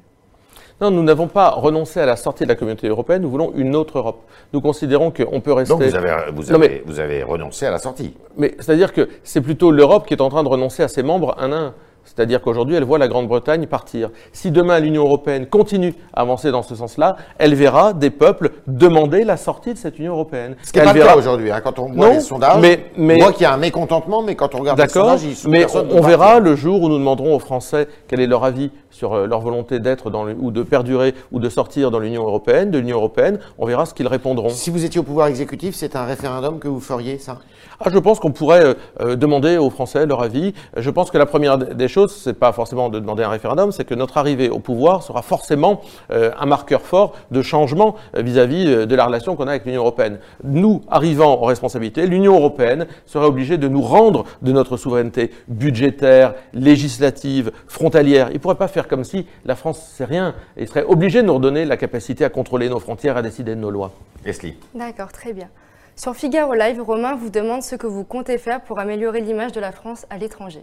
Non, 0.79 0.91
nous 0.91 1.01
n'avons 1.01 1.27
pas 1.27 1.49
renoncé 1.49 1.99
à 1.99 2.05
la 2.05 2.15
sortie 2.15 2.43
de 2.43 2.49
la 2.49 2.55
communauté 2.55 2.87
européenne, 2.87 3.23
nous 3.23 3.31
voulons 3.31 3.51
une 3.55 3.75
autre 3.75 3.97
Europe. 3.97 4.21
Nous 4.53 4.61
considérons 4.61 5.09
qu'on 5.11 5.41
peut 5.41 5.53
rester... 5.53 5.73
Donc 5.73 5.81
vous 5.83 5.95
avez, 5.95 6.11
vous, 6.35 6.51
avez, 6.51 6.83
vous 6.85 6.99
avez 6.99 7.23
renoncé 7.23 7.65
à 7.65 7.71
la 7.71 7.79
sortie 7.79 8.13
Mais 8.37 8.53
c'est-à-dire 8.59 8.93
que 8.93 9.09
c'est 9.23 9.41
plutôt 9.41 9.71
l'Europe 9.71 10.05
qui 10.05 10.13
est 10.13 10.21
en 10.21 10.29
train 10.29 10.43
de 10.43 10.49
renoncer 10.49 10.83
à 10.83 10.87
ses 10.87 11.01
membres 11.01 11.35
un 11.39 11.51
à 11.51 11.55
un. 11.55 11.73
C'est-à-dire 12.05 12.41
qu'aujourd'hui, 12.41 12.75
elle 12.77 12.85
voit 12.85 12.99
la 12.99 13.09
Grande-Bretagne 13.09 13.67
partir. 13.67 14.11
Si 14.31 14.49
demain 14.49 14.79
l'Union 14.79 15.03
européenne 15.03 15.45
continue 15.45 15.93
à 16.13 16.21
avancer 16.21 16.51
dans 16.51 16.61
ce 16.61 16.73
sens-là, 16.73 17.17
elle 17.37 17.53
verra 17.53 17.91
des 17.91 18.11
peuples 18.11 18.51
demander 18.65 19.25
la 19.25 19.35
sortie 19.35 19.73
de 19.73 19.77
cette 19.77 19.99
Union 19.99 20.13
européenne. 20.13 20.55
Ce 20.63 20.71
qui 20.71 20.79
n'est 20.79 20.85
pas 20.85 20.93
le 20.93 20.99
verra- 20.99 21.11
cas 21.13 21.19
aujourd'hui. 21.19 21.51
hein. 21.51 21.59
Quand 21.61 21.79
on 21.79 21.87
voit 21.91 22.07
Non, 22.07 22.13
les 22.13 22.21
sondages, 22.21 22.61
mais- 22.61 22.85
mais- 22.95 23.15
on 23.15 23.25
voit 23.25 23.33
qu'il 23.33 23.41
y 23.41 23.45
a 23.45 23.53
un 23.53 23.57
mécontentement, 23.57 24.21
mais 24.21 24.35
quand 24.35 24.55
on 24.55 24.59
regarde 24.59 24.79
les 24.79 24.85
D'accord, 24.87 25.19
sondages, 25.19 25.23
ils- 25.43 25.49
mais 25.49 25.59
personne 25.61 25.89
on, 25.91 25.99
verra 26.01 26.39
le 26.39 26.55
jour 26.55 26.81
où 26.81 26.87
nous 26.87 26.97
demanderons 26.97 27.35
aux 27.35 27.39
Français 27.39 27.89
quel 28.07 28.21
est 28.21 28.27
leur 28.27 28.45
avis 28.45 28.71
sur 28.97 29.13
euh, 29.13 29.27
leur 29.27 29.41
volonté 29.41 29.79
d'être 29.79 30.09
dans 30.09 30.23
le- 30.23 30.35
ou 30.39 30.49
de 30.51 30.63
perdurer 30.63 31.13
ou 31.31 31.39
de 31.39 31.49
sortir 31.49 31.91
dans 31.91 31.99
l'Union 31.99 32.23
européenne, 32.23 32.71
de 32.71 32.79
l'Union 32.79 32.97
européenne. 32.97 33.39
On 33.59 33.65
verra 33.65 33.85
ce 33.85 33.93
qu'ils 33.93 34.07
répondront. 34.07 34.49
Si 34.49 34.71
vous 34.71 34.83
étiez 34.83 34.99
au 34.99 35.03
pouvoir 35.03 35.27
exécutif, 35.27 35.75
c'est 35.75 35.95
un 35.95 36.05
référendum 36.05 36.57
que 36.59 36.67
vous 36.67 36.79
feriez, 36.79 37.19
ça? 37.19 37.37
Ah, 37.79 37.89
je 37.93 37.99
pense 37.99 38.19
qu'on 38.19 38.31
pourrait 38.31 38.65
euh, 38.65 38.73
euh, 39.01 39.15
demander 39.15 39.57
aux 39.57 39.69
Français 39.69 40.07
leur 40.07 40.23
avis. 40.23 40.55
Je 40.75 40.89
pense 40.89 41.11
que 41.11 41.17
la 41.19 41.27
première 41.27 41.59
des 41.59 41.87
choses, 41.87 42.11
c'est 42.11 42.33
pas 42.33 42.51
forcément 42.51 42.89
de 42.89 42.99
demander 42.99 43.21
un 43.21 43.29
référendum, 43.29 43.71
c'est 43.71 43.85
que 43.85 43.93
notre 43.93 44.17
arrivée 44.17 44.49
au 44.49 44.57
pouvoir 44.57 45.03
sera 45.03 45.21
forcément 45.21 45.81
euh, 46.09 46.31
un 46.39 46.47
marqueur 46.47 46.81
fort 46.81 47.13
de 47.29 47.43
changement 47.43 47.93
vis-à-vis 48.15 48.65
euh, 48.65 48.85
de 48.87 48.95
la 48.95 49.05
relation 49.05 49.35
qu'on 49.35 49.45
a 49.45 49.51
avec 49.51 49.65
l'Union 49.65 49.81
européenne. 49.81 50.17
Nous, 50.43 50.81
arrivant 50.89 51.39
en 51.39 51.45
responsabilité, 51.45 52.07
l'Union 52.07 52.35
européenne 52.35 52.87
serait 53.05 53.27
obligée 53.27 53.59
de 53.59 53.67
nous 53.67 53.83
rendre 53.83 54.23
de 54.41 54.51
notre 54.51 54.75
souveraineté 54.75 55.29
budgétaire, 55.47 56.33
législative, 56.53 57.51
frontalière. 57.67 58.29
Il 58.31 58.35
ne 58.35 58.39
pourrait 58.39 58.55
pas 58.55 58.67
faire 58.67 58.86
comme 58.87 59.03
si 59.03 59.27
la 59.45 59.55
France 59.55 59.93
c'est 59.95 60.05
rien. 60.05 60.33
Il 60.57 60.67
serait 60.67 60.83
obligé 60.83 61.21
de 61.21 61.27
nous 61.27 61.35
redonner 61.35 61.65
la 61.65 61.77
capacité 61.77 62.25
à 62.25 62.29
contrôler 62.29 62.69
nos 62.69 62.79
frontières, 62.79 63.17
à 63.17 63.21
décider 63.21 63.55
de 63.55 63.59
nos 63.59 63.69
lois. 63.69 63.91
Leslie. 64.25 64.55
D'accord, 64.73 65.11
très 65.11 65.33
bien. 65.33 65.49
Sur 65.95 66.15
Figaro 66.15 66.53
Live, 66.53 66.81
Romain 66.81 67.15
vous 67.15 67.29
demande 67.29 67.63
ce 67.63 67.75
que 67.75 67.87
vous 67.87 68.03
comptez 68.03 68.37
faire 68.37 68.61
pour 68.61 68.79
améliorer 68.79 69.21
l'image 69.21 69.51
de 69.51 69.59
la 69.59 69.71
France 69.71 70.05
à 70.09 70.17
l'étranger. 70.17 70.61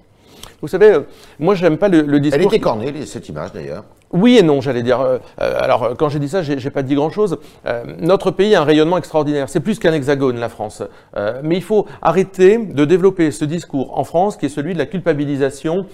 Vous 0.63 0.69
savez, 0.69 0.91
euh, 0.93 1.01
moi, 1.39 1.55
j'aime 1.55 1.77
pas 1.79 1.89
le, 1.89 2.03
le 2.03 2.21
discours. 2.21 2.41
Elle 2.41 2.47
était 2.47 2.61
cornée, 2.61 2.93
cette 3.07 3.29
image 3.29 3.53
d'ailleurs. 3.53 3.85
Oui 4.13 4.39
et 4.39 4.43
non, 4.43 4.61
j'allais 4.61 4.85
dire. 4.85 5.01
Euh, 5.01 5.19
euh, 5.41 5.57
alors, 5.59 5.95
quand 5.99 6.09
j'ai 6.09 6.21
dit 6.21 6.29
ça, 6.29 6.41
j'ai 6.43 6.71
pas 6.71 6.83
dit 6.83 6.95
grand-chose. 6.95 7.39
Euh, 7.67 7.83
notre 7.99 8.31
pays 8.31 8.55
a 8.55 8.61
un 8.61 8.65
rayonnement 8.65 8.97
extraordinaire. 8.97 9.49
C'est 9.49 9.59
plus 9.59 9.81
qu'un 9.81 9.93
hexagone, 9.93 10.39
la 10.39 10.49
France. 10.49 10.85
Euh, 11.17 11.41
mais 11.43 11.57
il 11.57 11.63
faut 11.65 11.87
arrêter 12.01 12.59
de 12.59 12.85
développer 12.85 13.33
ce 13.33 13.45
discours 13.45 13.99
en 13.99 14.05
France 14.05 14.37
qui 14.37 14.47
est 14.47 14.51
celui 14.51 14.73
de 14.73 14.79
la 14.79 14.87
culpabilisation 14.87 15.87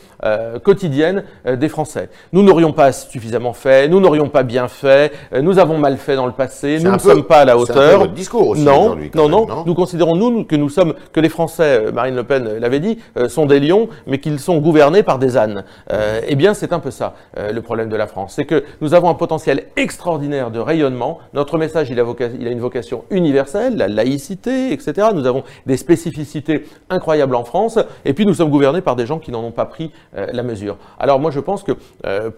quotidienne 0.63 1.25
des 1.47 1.69
Français. 1.69 2.09
Nous 2.33 2.43
n'aurions 2.43 2.73
pas 2.73 2.93
suffisamment 2.93 3.53
fait, 3.53 3.89
nous 3.89 4.01
n'aurions 4.01 4.29
pas 4.29 4.43
bien 4.43 4.69
fait, 4.69 5.13
nous 5.41 5.59
avons 5.59 5.79
mal 5.79 5.97
fait 5.97 6.17
dans 6.17 6.27
le 6.27 6.33
passé, 6.33 6.79
C'est 6.79 6.85
nous 6.85 6.93
ne 6.93 6.97
peu- 6.99 7.09
sommes 7.11 7.25
pas 7.25 7.41
à 7.41 7.45
la 7.45 7.53
c'est 7.55 7.71
un 7.71 7.75
peu 7.75 7.81
hauteur. 7.81 7.99
votre 8.01 8.13
discours 8.13 8.49
aussi 8.49 8.63
non, 8.63 8.97
non, 9.15 9.29
même, 9.29 9.31
non, 9.31 9.65
Nous 9.67 9.75
considérons 9.75 10.17
nous 10.17 10.45
que 10.45 10.57
nous 10.57 10.69
sommes 10.69 10.95
que 11.13 11.21
les 11.21 11.29
Français, 11.29 11.91
Marine 11.93 12.17
Le 12.17 12.25
Pen 12.25 12.59
l'avait 12.59 12.81
dit, 12.81 12.99
sont 13.29 13.47
des 13.47 13.61
lions, 13.61 13.89
mais 14.07 14.19
qu'ils 14.31 14.41
sont 14.41 14.59
gouvernés 14.59 15.03
par 15.03 15.19
des 15.19 15.37
ânes. 15.37 15.65
Euh, 15.93 16.21
eh 16.27 16.37
bien, 16.37 16.55
c'est 16.55 16.73
un 16.73 16.79
peu 16.79 16.91
ça 16.91 17.15
euh, 17.37 17.53
le 17.53 17.63
problème 17.63 17.89
de 17.89 17.97
la 17.97 18.07
France, 18.07 18.35
c'est 18.37 18.45
que 18.45 18.65
nous 18.81 18.95
avons 18.95 19.09
un 19.09 19.15
potentiel 19.15 19.65
extraordinaire 19.77 20.51
de 20.51 20.59
rayonnement. 20.61 21.19
Notre 21.35 21.59
message, 21.59 21.91
il 21.91 21.99
a, 21.99 22.05
une 22.51 22.61
vocation 22.61 23.05
universelle, 23.11 23.77
la 23.77 23.89
laïcité, 23.89 24.73
etc. 24.73 25.09
Nous 25.15 25.27
avons 25.27 25.43
des 25.67 25.77
spécificités 25.77 26.65
incroyables 26.89 27.35
en 27.35 27.45
France, 27.45 27.79
et 28.05 28.13
puis 28.15 28.27
nous 28.27 28.35
sommes 28.35 28.51
gouvernés 28.51 28.81
par 28.81 28.97
des 28.97 29.07
gens 29.07 29.19
qui 29.19 29.33
n'en 29.33 29.43
ont 29.43 29.51
pas 29.51 29.67
pris 29.67 29.91
euh, 30.17 30.27
la 30.33 30.43
mesure. 30.43 30.77
Alors 30.99 31.19
moi, 31.19 31.31
je 31.31 31.41
pense 31.41 31.63
que 31.63 31.73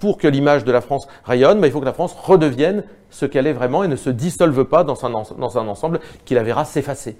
pour 0.00 0.18
que 0.18 0.28
l'image 0.28 0.64
de 0.64 0.72
la 0.72 0.80
France 0.80 1.06
rayonne, 1.24 1.60
bah, 1.60 1.66
il 1.66 1.72
faut 1.72 1.80
que 1.80 1.84
la 1.84 1.92
France 1.92 2.16
redevienne 2.20 2.84
ce 3.10 3.26
qu'elle 3.26 3.46
est 3.46 3.52
vraiment 3.52 3.84
et 3.84 3.88
ne 3.88 3.96
se 3.96 4.10
dissolve 4.10 4.64
pas 4.64 4.84
dans 4.84 5.04
un, 5.04 5.14
ens- 5.14 5.34
dans 5.38 5.58
un 5.58 5.68
ensemble 5.68 6.00
qui 6.24 6.34
la 6.34 6.42
verra 6.42 6.64
s'effacer. 6.64 7.16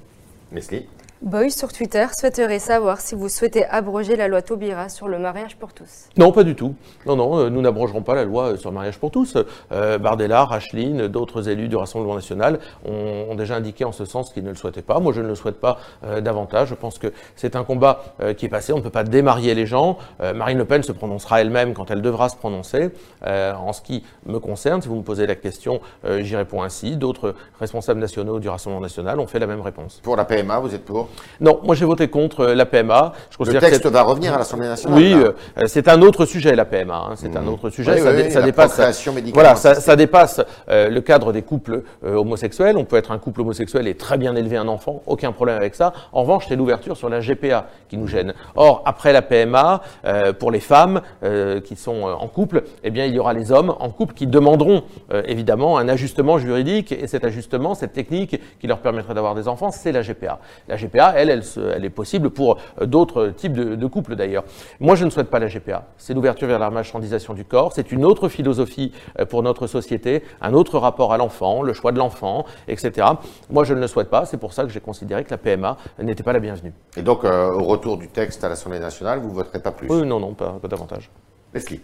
Leslie. 0.53 0.87
Boy 1.23 1.53
sur 1.53 1.73
Twitter 1.73 2.05
souhaiterait 2.19 2.59
savoir 2.59 3.01
si 3.01 3.15
vous 3.15 3.29
souhaitez 3.29 3.65
abroger 3.67 4.17
la 4.17 4.27
loi 4.27 4.43
Taubira 4.43 4.89
sur 4.89 5.07
le 5.07 5.21
mariage 5.21 5.55
pour 5.55 5.73
tous. 5.73 6.09
Non, 6.19 6.33
pas 6.33 6.43
du 6.43 6.57
tout. 6.57 6.75
Non, 7.07 7.15
non, 7.15 7.39
euh, 7.39 7.49
nous 7.49 7.61
n'abrogerons 7.61 8.03
pas 8.03 8.17
la 8.17 8.25
loi 8.25 8.53
euh, 8.53 8.57
sur 8.57 8.71
le 8.71 8.75
mariage 8.75 8.99
pour 8.99 9.13
tous. 9.13 9.37
Euh, 9.71 9.99
Bardella, 9.99 10.45
Racheline, 10.45 11.07
d'autres 11.07 11.49
élus 11.49 11.69
du 11.69 11.77
Rassemblement 11.77 12.17
national 12.17 12.59
ont, 12.85 13.27
ont 13.31 13.35
déjà 13.37 13.55
indiqué 13.55 13.85
en 13.85 13.93
ce 13.93 14.05
sens 14.05 14.33
qu'ils 14.33 14.43
ne 14.43 14.49
le 14.49 14.57
souhaitaient 14.57 14.83
pas. 14.83 14.99
Moi, 14.99 15.13
je 15.13 15.21
ne 15.21 15.29
le 15.29 15.37
souhaite 15.37 15.61
pas 15.61 15.79
euh, 16.05 16.21
davantage. 16.21 16.71
Je 16.71 16.75
pense 16.75 16.99
que 16.99 17.13
c'est 17.37 17.55
un 17.55 17.63
combat 17.63 18.03
euh, 18.21 18.35
qui 18.35 18.47
est 18.47 18.49
passé. 18.49 18.73
On 18.73 18.79
ne 18.79 18.83
peut 18.83 18.91
pas 18.91 19.05
démarier 19.05 19.55
les 19.55 19.65
gens. 19.65 19.99
Euh, 20.23 20.35
Marine 20.35 20.59
Le 20.59 20.65
Pen 20.65 20.83
se 20.83 20.91
prononcera 20.91 21.41
elle-même 21.41 21.73
quand 21.73 21.93
elle 21.93 22.03
devra 22.03 22.31
se 22.31 22.37
prononcer. 22.37 22.91
Euh, 23.29 23.55
en 23.55 23.73
ce 23.73 23.81
qui 23.81 24.03
me 24.27 24.41
concerne, 24.41 24.83
si 24.83 24.89
vous 24.89 24.97
me 24.97 25.03
posez 25.03 25.29
la 25.29 25.37
question, 25.37 25.81
euh, 26.05 26.21
j'y 26.23 26.35
réponds 26.35 26.63
ainsi. 26.63 26.97
D'autres 26.97 27.37
responsables 27.61 28.01
nationaux 28.01 28.41
du 28.41 28.49
Rassemblement 28.49 28.83
national 28.83 29.21
ont 29.21 29.29
fait 29.29 29.39
la 29.39 29.47
même 29.47 29.61
réponse. 29.61 30.01
Pour 30.03 30.17
la 30.17 30.25
PMA, 30.25 30.59
vous 30.59 30.75
êtes 30.75 30.85
pour? 30.85 31.12
Non, 31.41 31.61
moi 31.65 31.75
j'ai 31.75 31.85
voté 31.85 32.09
contre 32.09 32.41
euh, 32.41 32.55
la 32.55 32.67
PMA. 32.67 33.13
Je 33.31 33.45
Le 33.45 33.53
que 33.53 33.59
texte 33.59 33.87
va 33.87 34.03
revenir 34.03 34.35
à 34.35 34.39
l'Assemblée 34.39 34.69
nationale 34.69 34.99
oui, 34.99 35.11
là. 35.11 35.17
euh, 35.59 35.63
c'est 35.67 35.89
un 35.89 36.01
autre 36.03 36.25
sujet, 36.27 36.55
la 36.55 36.65
PMA. 36.65 36.95
hein, 36.95 37.13
c'est 37.17 37.37
un 37.37 37.47
autre 37.47 37.71
sujet. 37.71 37.93
Oui, 37.95 38.01
ça, 38.01 38.11
oui, 38.11 38.17
dé- 38.17 38.23
oui, 38.25 38.31
ça 38.31 38.41
la 38.41 38.47
dépasse. 38.47 38.81
Voilà, 39.35 39.55
ça, 39.57 39.97
dépasse 39.97 40.41
euh, 40.69 40.89
le 40.89 41.01
cadre 41.01 41.33
des 41.33 41.43
couples 41.43 41.83
euh, 42.05 42.15
homosexuels. 42.15 42.77
On 42.77 42.85
peut 42.85 42.97
être 42.97 43.11
un 43.13 43.19
couple 43.19 43.41
homosexuel 43.41 43.87
et 43.89 43.95
très 43.95 44.19
bien 44.19 44.35
élever 44.37 44.57
un 44.57 44.69
enfant, 44.69 45.03
aucun 45.07 45.33
problème 45.33 45.57
avec 45.57 45.75
ça. 45.75 45.93
En 46.13 46.23
revanche, 46.23 46.47
c'est 46.49 46.57
l'ouverture 46.57 46.97
sur 46.97 47.09
la 47.09 47.21
GPA 47.21 47.67
qui 47.89 47.97
nous 47.99 48.07
gêne. 48.07 48.35
Or, 48.55 48.83
après 48.85 49.13
la 49.13 49.23
PMA, 49.23 49.81
euh, 50.05 50.33
pour 50.33 50.51
les 50.51 50.61
femmes 50.61 51.01
euh, 51.23 51.61
qui 51.61 51.77
sont 51.77 52.07
euh, 52.09 52.13
en 52.15 52.29
couple, 52.29 52.63
eh 52.85 52.91
bien, 52.91 53.05
il 53.07 53.15
y 53.15 53.19
aura 53.19 53.33
les 53.33 53.51
hommes 53.53 53.75
en 53.81 53.91
couple 53.91 54.15
qui 54.15 54.27
demanderont 54.27 54.83
euh, 55.13 55.23
évidemment 55.27 55.79
un 55.79 55.89
ajustement 55.89 56.39
juridique. 56.39 56.93
Et 56.93 57.07
cet 57.07 57.25
ajustement, 57.25 57.75
cette 57.75 57.93
technique 57.93 58.41
qui 58.61 58.67
leur 58.67 58.79
permettrait 58.79 59.15
d'avoir 59.15 59.35
des 59.35 59.49
enfants, 59.49 59.71
c'est 59.71 59.93
la 59.93 60.03
GPA. 60.03 60.39
La 60.69 60.77
GPA, 60.77 61.02
elle, 61.17 61.31
elle, 61.31 61.85
est 61.85 61.91
possible 61.91 62.31
pour 62.31 62.59
euh, 62.81 62.87
d'autres 62.87 63.29
types 63.29 63.53
de, 63.53 63.75
de 63.75 63.87
couples 63.87 64.17
d'ailleurs. 64.17 64.45
Moi, 64.81 64.95
je 64.95 65.05
ne 65.05 65.11
souhaite 65.11 65.29
pas 65.29 65.39
la 65.39 65.49
GPA. 65.49 65.87
C'est 65.97 66.15
l'ouverture 66.15 66.49
vers 66.49 66.59
la 66.59 66.71
marchandisation 66.71 67.35
du 67.35 67.45
corps. 67.45 67.73
C'est 67.73 67.93
une 67.93 68.05
autre 68.05 68.29
philosophie 68.29 68.93
euh, 69.19 69.27
pour 69.27 69.43
notre 69.43 69.67
société, 69.67 70.23
un 70.41 70.55
autre 70.55 70.79
rapport 70.79 71.13
à 71.13 71.17
l'enfant, 71.17 71.63
le 71.63 71.73
choix 71.73 71.93
de 71.93 71.99
l'enfant, 71.99 72.45
etc. 72.69 73.07
Moi, 73.51 73.65
je 73.65 73.75
ne 73.75 73.81
le 73.81 73.87
souhaite 73.87 74.11
pas. 74.11 74.25
C'est 74.27 74.39
pour 74.39 74.53
ça 74.53 74.65
que 74.65 74.71
j'ai 74.71 74.81
considéré 74.81 75.25
que 75.25 75.31
la 75.31 75.39
PMA 75.39 75.77
n'était 76.01 76.23
pas 76.23 76.33
la 76.33 76.41
bienvenue. 76.41 76.73
Et 76.97 77.03
donc, 77.03 77.25
euh, 77.25 77.51
au 77.53 77.65
retour 77.65 77.97
du 77.97 78.09
texte 78.09 78.45
à 78.45 78.49
l'Assemblée 78.49 78.81
nationale, 78.81 79.19
vous 79.21 79.31
voterez 79.31 79.61
pas 79.61 79.73
plus? 79.73 79.89
Oui, 79.91 80.07
non, 80.07 80.21
non, 80.21 80.35
pas, 80.35 80.59
pas 80.61 80.69
davantage. 80.69 81.11
Leslie. 81.55 81.81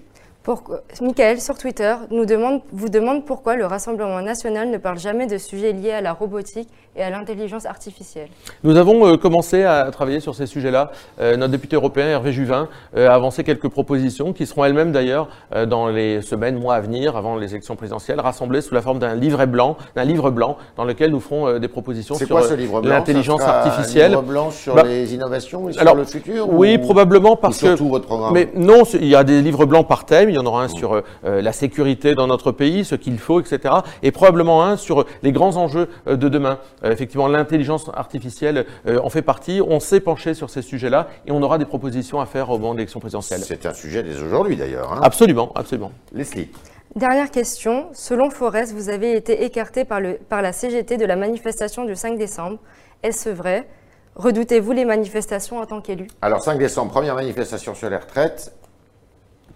Pourquoi- 0.49 0.81
Michael 1.03 1.43
sur 1.43 1.59
Twitter 1.59 1.95
nous 2.11 2.25
demande, 2.25 2.63
vous 2.73 2.89
demande 2.89 3.27
pourquoi 3.27 3.55
le 3.55 3.67
Rassemblement 3.67 4.23
national 4.23 4.71
ne 4.71 4.79
parle 4.79 4.99
jamais 4.99 5.27
de 5.27 5.37
sujets 5.37 5.73
liés 5.75 5.91
à 5.93 6.01
la 6.01 6.15
robotique 6.15 6.71
et 6.97 7.03
à 7.03 7.11
l'intelligence 7.11 7.67
artificielle. 7.67 8.29
Nous 8.65 8.75
avons 8.79 9.07
euh, 9.07 9.19
commencé 9.19 9.65
à 9.65 9.91
travailler 9.93 10.21
sur 10.21 10.35
ces 10.35 10.47
sujets-là. 10.47 10.91
Euh, 11.21 11.37
notre 11.37 11.53
député 11.53 11.77
européen 11.77 12.07
Hervé 12.07 12.33
Juvin 12.33 12.69
euh, 12.97 13.11
a 13.11 13.15
avancé 13.15 13.45
quelques 13.45 13.69
propositions 13.69 14.33
qui 14.33 14.47
seront 14.47 14.65
elles-mêmes 14.65 14.91
d'ailleurs 14.91 15.29
euh, 15.55 15.67
dans 15.67 15.89
les 15.89 16.23
semaines, 16.23 16.59
mois 16.59 16.77
à 16.77 16.81
venir, 16.81 17.15
avant 17.15 17.37
les 17.37 17.51
élections 17.51 17.77
présidentielles, 17.77 18.19
rassemblées 18.19 18.63
sous 18.63 18.75
la 18.75 18.81
forme 18.81 18.99
d'un 19.01 19.15
livret 19.15 19.47
blanc, 19.47 19.77
d'un 19.97 20.05
livre 20.05 20.31
blanc 20.31 20.57
dans 20.79 20.85
lequel 20.85 21.11
nous 21.11 21.21
ferons 21.21 21.47
euh, 21.47 21.59
des 21.59 21.69
propositions 21.69 22.15
C'est 22.15 22.25
sur 22.25 22.37
quoi 22.39 22.49
ce 22.49 22.55
livre 22.55 22.81
blanc? 22.81 22.89
l'intelligence 22.91 23.43
artificielle. 23.43 24.07
Un 24.15 24.21
livre 24.21 24.23
blanc 24.23 24.51
sur 24.51 24.75
Bah, 24.75 24.83
les 24.85 25.13
innovations 25.15 25.69
et 25.69 25.75
sur 25.75 25.83
alors, 25.83 25.95
le 25.95 26.05
futur 26.05 26.51
Oui, 26.51 26.79
ou- 26.81 26.85
probablement 26.85 27.33
ou 27.33 27.37
parce 27.37 27.59
sur 27.59 27.75
que 27.75 27.77
tout 27.79 27.89
votre 27.91 28.07
programme? 28.07 28.33
mais 28.33 28.49
non, 28.57 28.85
il 28.95 29.05
y 29.07 29.15
a 29.15 29.23
des 29.25 29.43
livres 29.43 29.67
blancs 29.67 29.87
par 29.87 30.07
thème. 30.07 30.31
Il 30.39 30.45
y 30.45 30.47
en 30.47 30.51
aura 30.51 30.63
un 30.63 30.69
sur 30.69 30.95
euh, 30.95 31.01
euh, 31.25 31.43
la 31.43 31.53
sécurité 31.53 32.15
dans 32.15 32.29
notre 32.29 32.53
pays, 32.53 32.85
ce 32.85 32.95
qu'il 32.95 33.19
faut, 33.19 33.41
etc. 33.41 33.75
Et 34.05 34.13
probablement 34.13 34.63
un 34.65 34.77
sur 34.77 35.05
les 35.25 35.33
grands 35.33 35.57
enjeux 35.57 35.89
euh, 36.07 36.17
de 36.17 36.29
demain. 36.29 36.59
Euh, 36.85 36.93
effectivement, 36.93 37.27
l'intelligence 37.27 37.91
artificielle 37.95 38.67
euh, 38.87 39.01
en 39.03 39.11
fait 39.11 39.23
partie. 39.23 39.61
On 39.67 39.81
s'est 39.81 40.01
penché 40.01 40.35
sur 40.35 40.49
ces 40.51 40.63
sujets-là 40.63 41.09
et 41.27 41.33
on 41.33 41.43
aura 41.43 41.59
des 41.59 41.65
propositions 41.65 42.21
à 42.21 42.27
faire 42.27 42.51
au 42.51 42.59
moment 42.59 42.73
de 42.73 42.79
l'élection 42.79 43.01
présidentielle. 43.01 43.41
C'est 43.41 43.67
un 43.67 43.75
sujet 43.75 44.05
dès 44.05 44.23
aujourd'hui 44.23 44.57
d'ailleurs. 44.57 44.93
hein. 44.93 45.01
Absolument, 45.03 45.51
absolument. 45.57 45.91
Leslie. 46.13 46.49
Dernière 46.95 47.31
question. 47.31 47.89
Selon 47.93 48.31
Forest, 48.31 48.73
vous 48.75 48.89
avez 48.89 49.15
été 49.17 49.45
écarté 49.45 49.85
par, 49.85 50.01
le, 50.01 50.15
par 50.29 50.41
la 50.41 50.53
CGT 50.53 50.97
de 50.97 51.05
la 51.05 51.17
manifestation 51.17 51.85
du 51.85 51.97
5 51.97 52.17
décembre. 52.17 52.59
Est-ce 53.03 53.29
vrai? 53.29 53.69
Redoutez-vous 54.17 54.73
les 54.73 54.85
manifestations 54.85 55.59
en 55.59 55.67
tant 55.67 55.81
qu'élu? 55.81 56.09
Alors, 56.23 56.43
5 56.43 56.59
décembre, 56.59 56.91
première 56.91 57.15
manifestation 57.15 57.75
sur 57.75 57.89
les 57.89 57.97
retraites. 57.97 58.53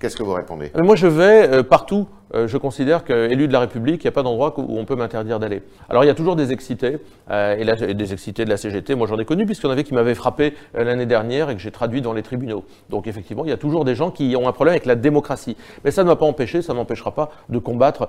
Qu'est-ce 0.02 0.16
que 0.16 0.24
vous 0.24 0.32
répondez? 0.32 0.72
Mais 0.74 0.82
moi, 0.82 0.96
je 0.96 1.06
vais 1.06 1.48
euh, 1.48 1.62
partout. 1.62 2.08
Euh, 2.34 2.48
je 2.48 2.56
considère 2.56 3.04
qu'élu 3.04 3.48
de 3.48 3.52
la 3.52 3.60
République, 3.60 4.02
il 4.02 4.06
n'y 4.06 4.08
a 4.08 4.12
pas 4.12 4.22
d'endroit 4.22 4.54
où 4.58 4.78
on 4.78 4.84
peut 4.84 4.96
m'interdire 4.96 5.38
d'aller. 5.38 5.62
Alors, 5.88 6.04
il 6.04 6.06
y 6.06 6.10
a 6.10 6.14
toujours 6.14 6.36
des 6.36 6.52
excités, 6.52 6.98
euh, 7.30 7.56
et, 7.56 7.64
là, 7.64 7.74
des 7.74 8.12
excités 8.12 8.44
de 8.44 8.50
la 8.50 8.56
CGT. 8.56 8.94
Moi, 8.94 9.06
j'en 9.06 9.18
ai 9.18 9.24
connu, 9.24 9.44
puisqu'il 9.44 9.66
y 9.66 9.68
en 9.68 9.72
avait 9.72 9.84
qui 9.84 9.94
m'avaient 9.94 10.14
frappé 10.14 10.54
euh, 10.76 10.84
l'année 10.84 11.06
dernière 11.06 11.50
et 11.50 11.54
que 11.54 11.60
j'ai 11.60 11.70
traduit 11.70 12.00
dans 12.00 12.12
les 12.12 12.22
tribunaux. 12.22 12.64
Donc, 12.90 13.06
effectivement, 13.06 13.44
il 13.44 13.50
y 13.50 13.52
a 13.52 13.56
toujours 13.56 13.84
des 13.84 13.94
gens 13.94 14.10
qui 14.10 14.34
ont 14.36 14.48
un 14.48 14.52
problème 14.52 14.72
avec 14.72 14.86
la 14.86 14.94
démocratie. 14.94 15.56
Mais 15.84 15.90
ça 15.90 16.02
ne 16.02 16.08
m'a 16.08 16.16
pas 16.16 16.26
empêché, 16.26 16.62
ça 16.62 16.72
ne 16.72 16.78
m'empêchera 16.78 17.14
pas 17.14 17.30
de 17.48 17.58
combattre 17.58 18.08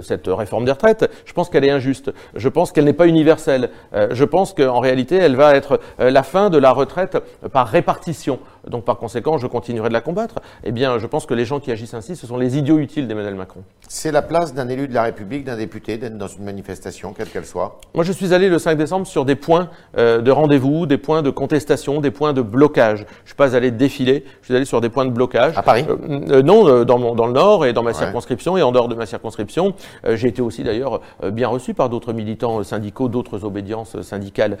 cette 0.00 0.26
réforme 0.26 0.64
des 0.64 0.72
retraites. 0.72 1.10
Je 1.24 1.32
pense 1.32 1.48
qu'elle 1.48 1.64
est 1.64 1.70
injuste. 1.70 2.12
Je 2.34 2.48
pense 2.48 2.72
qu'elle 2.72 2.84
n'est 2.84 2.92
pas 2.92 3.06
universelle. 3.06 3.70
Je 3.92 4.24
pense 4.24 4.52
qu'en 4.52 4.80
réalité, 4.80 5.16
elle 5.16 5.36
va 5.36 5.54
être 5.54 5.80
la 5.98 6.22
fin 6.22 6.50
de 6.50 6.58
la 6.58 6.70
retraite 6.70 7.18
par 7.52 7.68
répartition. 7.68 8.38
Donc, 8.68 8.84
par 8.84 8.98
conséquent, 8.98 9.38
je 9.38 9.46
continuerai 9.46 9.88
de 9.88 9.94
la 9.94 10.00
combattre. 10.00 10.36
Eh 10.64 10.72
bien, 10.72 10.98
je 10.98 11.06
pense 11.06 11.26
que 11.26 11.34
les 11.34 11.44
gens 11.44 11.60
qui 11.60 11.70
agissent 11.70 11.94
ainsi, 11.94 12.16
ce 12.16 12.26
sont 12.26 12.36
les 12.36 12.58
idiots 12.58 12.78
utiles 12.78 13.08
d'Emmanuel 13.08 13.34
Macron. 13.34 13.47
C'est 13.90 14.12
la 14.12 14.20
place 14.20 14.52
d'un 14.52 14.68
élu 14.68 14.86
de 14.86 14.92
la 14.92 15.02
République, 15.04 15.44
d'un 15.44 15.56
député, 15.56 15.96
d'être 15.96 16.18
dans 16.18 16.26
une 16.26 16.44
manifestation, 16.44 17.14
quelle 17.14 17.28
qu'elle 17.28 17.46
soit 17.46 17.80
Moi, 17.94 18.04
je 18.04 18.12
suis 18.12 18.34
allé 18.34 18.50
le 18.50 18.58
5 18.58 18.76
décembre 18.76 19.06
sur 19.06 19.24
des 19.24 19.34
points 19.34 19.70
euh, 19.96 20.20
de 20.20 20.30
rendez-vous, 20.30 20.84
des 20.84 20.98
points 20.98 21.22
de 21.22 21.30
contestation, 21.30 22.00
des 22.02 22.10
points 22.10 22.34
de 22.34 22.42
blocage. 22.42 22.98
Je 22.98 23.04
ne 23.22 23.26
suis 23.28 23.34
pas 23.34 23.56
allé 23.56 23.70
défiler, 23.70 24.24
je 24.42 24.46
suis 24.46 24.54
allé 24.56 24.66
sur 24.66 24.82
des 24.82 24.90
points 24.90 25.06
de 25.06 25.10
blocage. 25.10 25.56
À 25.56 25.62
Paris 25.62 25.86
Euh, 25.88 25.96
euh, 26.30 26.42
Non, 26.42 26.84
dans, 26.84 26.98
mon- 26.98 27.14
dans 27.14 27.26
le 27.26 27.32
Nord 27.32 27.64
et 27.64 27.72
dans 27.72 27.82
ma 27.82 27.94
circonscription 27.94 28.56
et 28.58 28.62
en 28.62 28.72
dehors 28.72 28.88
de 28.88 28.94
ma 28.94 29.06
circonscription. 29.06 29.72
Euh, 30.04 30.16
J'ai 30.16 30.28
été 30.28 30.42
aussi 30.42 30.62
d'ailleurs 30.64 31.00
bien 31.32 31.48
reçu 31.48 31.72
par 31.72 31.88
d'autres 31.88 32.12
militants 32.12 32.62
syndicaux, 32.64 33.08
d'autres 33.08 33.44
obédiences 33.44 34.00
syndicales. 34.02 34.58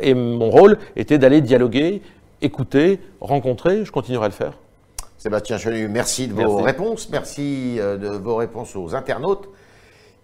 Et 0.00 0.14
mon 0.14 0.50
rôle 0.50 0.78
était 0.96 1.18
d'aller 1.18 1.40
dialoguer, 1.40 2.02
écouter, 2.42 2.98
rencontrer. 3.20 3.84
Je 3.84 3.92
continuerai 3.92 4.24
à 4.24 4.28
le 4.28 4.34
faire. 4.34 4.52
Sébastien 5.18 5.58
Chenu, 5.58 5.88
merci 5.88 6.28
de 6.28 6.34
vos 6.34 6.58
Merci. 6.58 6.64
réponses. 6.64 7.08
Merci 7.10 7.76
euh, 7.78 7.96
de 7.96 8.08
vos 8.08 8.36
réponses 8.36 8.76
aux 8.76 8.94
internautes 8.94 9.48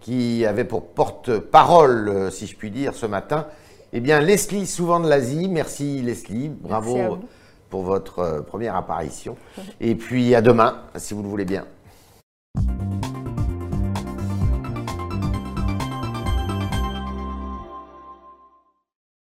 qui 0.00 0.44
avaient 0.44 0.64
pour 0.64 0.88
porte-parole, 0.88 2.08
euh, 2.08 2.30
si 2.30 2.46
je 2.46 2.56
puis 2.56 2.70
dire, 2.70 2.94
ce 2.94 3.06
matin, 3.06 3.46
eh 3.92 4.00
bien, 4.00 4.20
Leslie, 4.20 4.66
souvent 4.66 5.00
de 5.00 5.08
l'Asie. 5.08 5.48
Merci 5.48 6.02
Leslie, 6.02 6.48
bravo 6.48 6.96
Merci 6.96 7.16
pour 7.70 7.82
votre 7.82 8.18
euh, 8.18 8.42
première 8.42 8.76
apparition. 8.76 9.36
Et 9.80 9.94
puis 9.94 10.34
à 10.34 10.42
demain, 10.42 10.82
si 10.96 11.14
vous 11.14 11.22
le 11.22 11.28
voulez 11.28 11.46
bien. 11.46 11.64